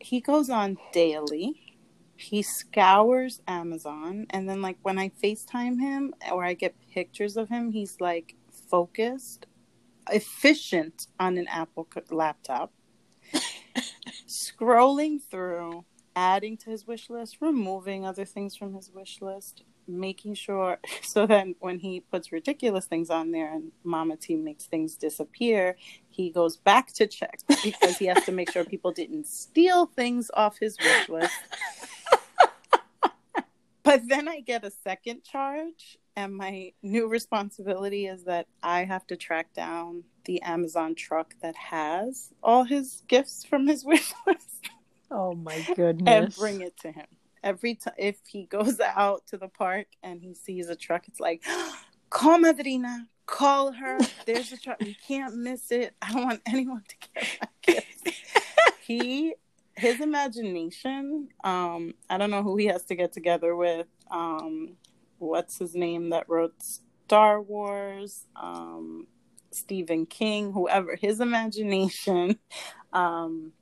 He 0.00 0.20
goes 0.20 0.50
on 0.50 0.76
daily. 0.92 1.76
He 2.16 2.42
scours 2.42 3.40
Amazon 3.46 4.26
and 4.30 4.48
then 4.48 4.60
like 4.60 4.78
when 4.82 4.98
I 4.98 5.10
FaceTime 5.10 5.80
him 5.80 6.14
or 6.32 6.44
I 6.44 6.54
get 6.54 6.74
pictures 6.90 7.36
of 7.36 7.48
him, 7.48 7.70
he's 7.70 8.00
like 8.00 8.34
focused, 8.68 9.46
efficient 10.10 11.06
on 11.20 11.38
an 11.38 11.46
Apple 11.48 11.86
laptop 12.10 12.72
scrolling 14.26 15.20
through, 15.22 15.84
adding 16.14 16.56
to 16.58 16.70
his 16.70 16.86
wish 16.86 17.10
list, 17.10 17.38
removing 17.40 18.04
other 18.04 18.24
things 18.24 18.56
from 18.56 18.74
his 18.74 18.90
wish 18.90 19.20
list, 19.20 19.62
making 19.86 20.34
sure 20.34 20.78
so 21.02 21.26
that 21.26 21.46
when 21.60 21.78
he 21.78 22.00
puts 22.00 22.32
ridiculous 22.32 22.86
things 22.86 23.10
on 23.10 23.30
there 23.30 23.52
and 23.52 23.72
Mama 23.84 24.16
T 24.16 24.36
makes 24.36 24.64
things 24.66 24.96
disappear, 24.96 25.76
he 26.08 26.30
goes 26.30 26.56
back 26.56 26.92
to 26.94 27.06
check 27.06 27.40
because 27.64 27.96
he 27.98 28.06
has 28.06 28.24
to 28.24 28.32
make 28.32 28.50
sure 28.50 28.64
people 28.64 28.92
didn't 28.92 29.26
steal 29.26 29.86
things 29.86 30.30
off 30.34 30.58
his 30.58 30.76
wish 30.78 31.08
list. 31.08 31.32
but 33.82 34.02
then 34.08 34.28
I 34.28 34.40
get 34.40 34.64
a 34.64 34.70
second 34.70 35.24
charge, 35.24 35.98
and 36.16 36.34
my 36.34 36.72
new 36.82 37.08
responsibility 37.08 38.06
is 38.06 38.24
that 38.24 38.46
I 38.62 38.84
have 38.84 39.06
to 39.08 39.16
track 39.16 39.52
down 39.54 40.04
the 40.24 40.40
Amazon 40.42 40.94
truck 40.94 41.34
that 41.42 41.56
has 41.56 42.30
all 42.42 42.64
his 42.64 43.02
gifts 43.08 43.44
from 43.44 43.66
his 43.66 43.84
wish 43.86 44.12
list 44.26 44.68
Oh 45.10 45.34
my 45.34 45.60
goodness. 45.76 46.08
and 46.08 46.34
bring 46.36 46.60
it 46.62 46.76
to 46.80 46.90
him. 46.92 47.06
Every 47.44 47.74
time, 47.74 47.94
if 47.98 48.16
he 48.26 48.44
goes 48.46 48.80
out 48.96 49.26
to 49.28 49.36
the 49.36 49.48
park 49.48 49.86
and 50.02 50.22
he 50.22 50.32
sees 50.34 50.68
a 50.68 50.76
truck, 50.76 51.08
it's 51.08 51.20
like, 51.20 51.42
call 52.10 52.38
Madrina, 52.38 53.06
call 53.26 53.72
her. 53.72 53.98
There's 54.26 54.52
a 54.52 54.56
truck. 54.56 54.80
You 54.82 54.94
can't 55.06 55.36
miss 55.36 55.70
it. 55.70 55.94
I 56.00 56.12
don't 56.12 56.24
want 56.24 56.40
anyone 56.46 56.82
to 56.88 56.96
get 57.14 57.38
my 57.42 57.48
gifts. 57.62 58.18
he, 58.86 59.34
his 59.76 60.00
imagination, 60.00 61.28
um, 61.44 61.94
I 62.08 62.16
don't 62.18 62.30
know 62.30 62.42
who 62.42 62.56
he 62.56 62.66
has 62.66 62.84
to 62.84 62.94
get 62.94 63.12
together 63.12 63.54
with. 63.56 63.86
Um, 64.10 64.76
what's 65.18 65.58
his 65.58 65.74
name 65.74 66.10
that 66.10 66.28
wrote 66.28 66.54
Star 66.62 67.40
Wars? 67.40 68.26
Um, 68.36 69.06
Stephen 69.54 70.06
King, 70.06 70.52
whoever, 70.52 70.96
his 70.96 71.20
imagination. 71.20 72.38
Um, 72.94 73.52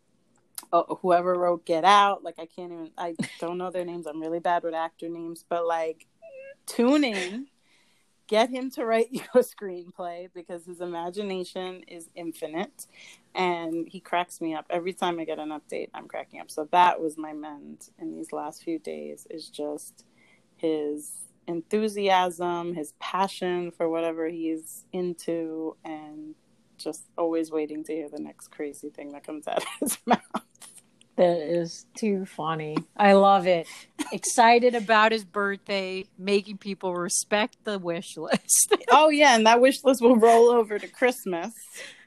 oh, 0.72 0.98
whoever 1.02 1.34
wrote 1.34 1.64
Get 1.64 1.84
Out, 1.84 2.24
like 2.24 2.40
I 2.40 2.46
can't 2.46 2.72
even, 2.72 2.90
I 2.98 3.14
don't 3.38 3.58
know 3.58 3.70
their 3.70 3.84
names. 3.84 4.08
I'm 4.08 4.20
really 4.20 4.40
bad 4.40 4.64
with 4.64 4.74
actor 4.74 5.08
names, 5.08 5.44
but 5.48 5.68
like 5.68 6.08
tune 6.66 7.04
in, 7.04 7.46
get 8.30 8.48
him 8.48 8.70
to 8.70 8.86
write 8.86 9.08
you 9.10 9.22
a 9.34 9.38
screenplay 9.40 10.28
because 10.32 10.64
his 10.64 10.80
imagination 10.80 11.82
is 11.88 12.08
infinite 12.14 12.86
and 13.34 13.88
he 13.88 14.00
cracks 14.00 14.40
me 14.40 14.54
up 14.54 14.66
every 14.70 14.92
time 14.92 15.18
i 15.18 15.24
get 15.24 15.38
an 15.38 15.50
update 15.50 15.88
i'm 15.94 16.06
cracking 16.06 16.40
up 16.40 16.50
so 16.50 16.68
that 16.70 17.00
was 17.00 17.18
my 17.18 17.32
mend 17.32 17.90
in 17.98 18.12
these 18.12 18.32
last 18.32 18.62
few 18.62 18.78
days 18.78 19.26
is 19.30 19.48
just 19.48 20.04
his 20.56 21.29
enthusiasm 21.46 22.74
his 22.74 22.92
passion 23.00 23.70
for 23.70 23.88
whatever 23.88 24.28
he's 24.28 24.84
into 24.92 25.76
and 25.84 26.34
just 26.78 27.04
always 27.18 27.50
waiting 27.50 27.84
to 27.84 27.92
hear 27.92 28.08
the 28.08 28.20
next 28.20 28.48
crazy 28.48 28.88
thing 28.88 29.12
that 29.12 29.24
comes 29.24 29.46
out 29.48 29.58
of 29.58 29.68
his 29.80 29.98
mouth 30.06 30.20
that 31.20 31.36
is 31.36 31.84
too 31.94 32.24
funny. 32.24 32.78
I 32.96 33.12
love 33.12 33.46
it. 33.46 33.68
Excited 34.10 34.74
about 34.74 35.12
his 35.12 35.22
birthday, 35.22 36.06
making 36.18 36.56
people 36.56 36.94
respect 36.94 37.58
the 37.64 37.78
wish 37.78 38.16
list. 38.16 38.74
oh 38.90 39.10
yeah, 39.10 39.34
and 39.34 39.46
that 39.46 39.60
wish 39.60 39.84
list 39.84 40.00
will 40.00 40.16
roll 40.16 40.48
over 40.48 40.78
to 40.78 40.88
Christmas 40.88 41.52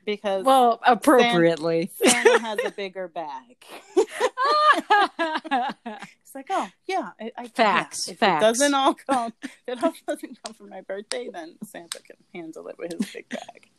because 0.04 0.44
well, 0.46 0.82
appropriately, 0.84 1.92
Santa, 2.04 2.24
Santa 2.24 2.40
has 2.42 2.60
a 2.66 2.72
bigger 2.72 3.08
bag. 3.08 3.58
oh 6.54 6.70
yeah, 6.86 7.10
I, 7.20 7.32
I 7.38 7.48
facts. 7.48 8.08
Yeah. 8.08 8.14
If 8.14 8.20
facts. 8.20 8.42
it 8.42 8.46
doesn't 8.46 8.74
all 8.74 8.94
come, 8.94 9.34
if 9.44 9.52
it 9.68 9.84
all 9.84 9.94
doesn't 10.08 10.44
come 10.44 10.54
for 10.54 10.66
my 10.66 10.82
birthday, 10.82 11.30
then 11.32 11.56
Santa 11.64 12.00
can 12.02 12.18
handle 12.34 12.68
it 12.68 12.78
with 12.78 12.94
his 12.94 13.12
big 13.12 13.28
bag. 13.30 13.70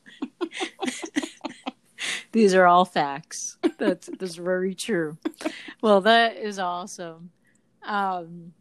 These 2.32 2.54
are 2.54 2.66
all 2.66 2.84
facts. 2.84 3.56
That's 3.78 4.10
that's 4.18 4.34
very 4.34 4.74
true. 4.74 5.16
Well, 5.82 6.00
that 6.02 6.37
is 6.37 6.58
awesome. 6.58 7.30
Um, 7.82 8.52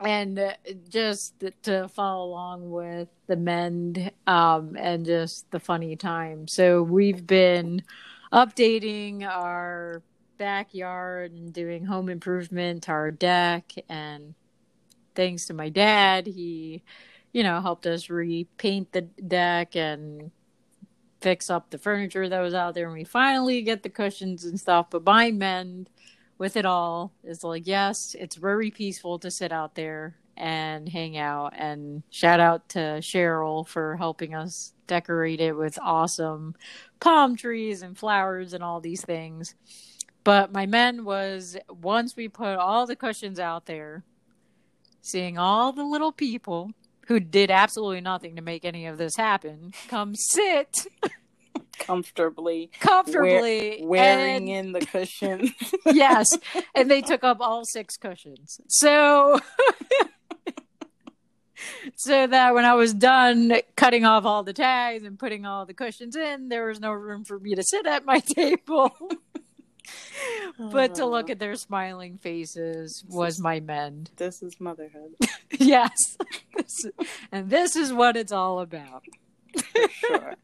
and 0.00 0.38
uh, 0.38 0.54
just 0.88 1.34
to 1.62 1.88
follow 1.88 2.26
along 2.26 2.70
with 2.70 3.08
the 3.28 3.36
mend 3.36 4.10
um, 4.26 4.76
and 4.76 5.06
just 5.06 5.50
the 5.50 5.60
funny 5.60 5.96
time. 5.96 6.48
So 6.48 6.82
we've 6.82 7.26
been 7.26 7.82
updating 8.32 9.22
our 9.24 10.02
backyard 10.42 11.32
and 11.32 11.52
doing 11.52 11.84
home 11.84 12.08
improvement 12.08 12.82
to 12.84 12.90
our 12.90 13.10
deck 13.10 13.72
and 13.88 14.34
thanks 15.14 15.46
to 15.46 15.54
my 15.54 15.68
dad 15.68 16.26
he 16.26 16.82
you 17.32 17.42
know 17.42 17.60
helped 17.60 17.86
us 17.86 18.10
repaint 18.10 18.90
the 18.92 19.02
deck 19.02 19.76
and 19.76 20.30
fix 21.22 21.48
up 21.48 21.70
the 21.70 21.78
furniture 21.78 22.28
that 22.28 22.40
was 22.40 22.52
out 22.52 22.74
there 22.74 22.86
and 22.86 22.94
we 22.94 23.04
finally 23.04 23.62
get 23.62 23.82
the 23.82 23.88
cushions 23.88 24.44
and 24.44 24.58
stuff. 24.58 24.88
But 24.90 25.04
my 25.04 25.30
mend 25.30 25.88
with 26.36 26.56
it 26.56 26.66
all 26.66 27.12
is 27.22 27.44
like, 27.44 27.66
yes, 27.66 28.16
it's 28.18 28.36
very 28.36 28.70
peaceful 28.70 29.18
to 29.20 29.30
sit 29.30 29.52
out 29.52 29.74
there 29.74 30.16
and 30.36 30.88
hang 30.88 31.16
out. 31.16 31.52
And 31.56 32.02
shout 32.10 32.40
out 32.40 32.68
to 32.70 32.78
Cheryl 33.00 33.66
for 33.66 33.96
helping 33.96 34.34
us 34.34 34.74
decorate 34.88 35.40
it 35.40 35.56
with 35.56 35.78
awesome 35.80 36.56
palm 37.00 37.36
trees 37.36 37.82
and 37.82 37.96
flowers 37.96 38.52
and 38.52 38.62
all 38.62 38.80
these 38.80 39.02
things. 39.04 39.54
But 40.24 40.52
my 40.52 40.66
men 40.66 41.04
was 41.04 41.56
once 41.68 42.16
we 42.16 42.28
put 42.28 42.56
all 42.56 42.86
the 42.86 42.96
cushions 42.96 43.40
out 43.40 43.66
there, 43.66 44.04
seeing 45.00 45.36
all 45.36 45.72
the 45.72 45.84
little 45.84 46.12
people 46.12 46.70
who 47.08 47.18
did 47.20 47.50
absolutely 47.50 48.00
nothing 48.00 48.36
to 48.36 48.42
make 48.42 48.64
any 48.64 48.86
of 48.86 48.98
this 48.98 49.16
happen 49.16 49.72
come 49.88 50.14
sit 50.14 50.86
comfortably 51.78 52.70
comfortably 52.78 53.80
wear, 53.82 54.16
wearing 54.16 54.50
and, 54.50 54.66
in 54.66 54.72
the 54.72 54.80
cushions. 54.80 55.50
Yes 55.86 56.28
and 56.74 56.90
they 56.90 57.00
took 57.00 57.24
up 57.24 57.38
all 57.40 57.64
six 57.64 57.96
cushions. 57.96 58.60
So 58.68 59.40
so 61.96 62.26
that 62.26 62.54
when 62.54 62.64
i 62.64 62.74
was 62.74 62.92
done 62.92 63.52
cutting 63.76 64.04
off 64.04 64.24
all 64.24 64.42
the 64.42 64.52
tags 64.52 65.04
and 65.04 65.18
putting 65.18 65.46
all 65.46 65.64
the 65.64 65.74
cushions 65.74 66.16
in 66.16 66.48
there 66.48 66.66
was 66.66 66.80
no 66.80 66.92
room 66.92 67.24
for 67.24 67.38
me 67.38 67.54
to 67.54 67.62
sit 67.62 67.86
at 67.86 68.04
my 68.04 68.18
table 68.26 68.90
but 70.58 70.94
to 70.96 71.06
look 71.06 71.30
at 71.30 71.38
their 71.38 71.56
smiling 71.56 72.18
faces 72.18 73.04
was 73.08 73.40
my 73.40 73.60
mend. 73.60 74.10
This 74.16 74.42
is 74.42 74.60
motherhood. 74.60 75.14
yes. 75.50 76.16
This, 76.54 76.84
and 77.32 77.48
this 77.48 77.76
is 77.76 77.94
what 77.94 78.14
it's 78.14 78.30
all 78.30 78.60
about. 78.60 79.04
For 79.56 79.88
sure. 79.88 80.34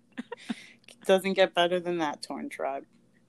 Doesn't 1.04 1.34
get 1.34 1.52
better 1.52 1.78
than 1.78 1.98
that, 1.98 2.22
Torn 2.22 2.48
Tribe. 2.48 2.84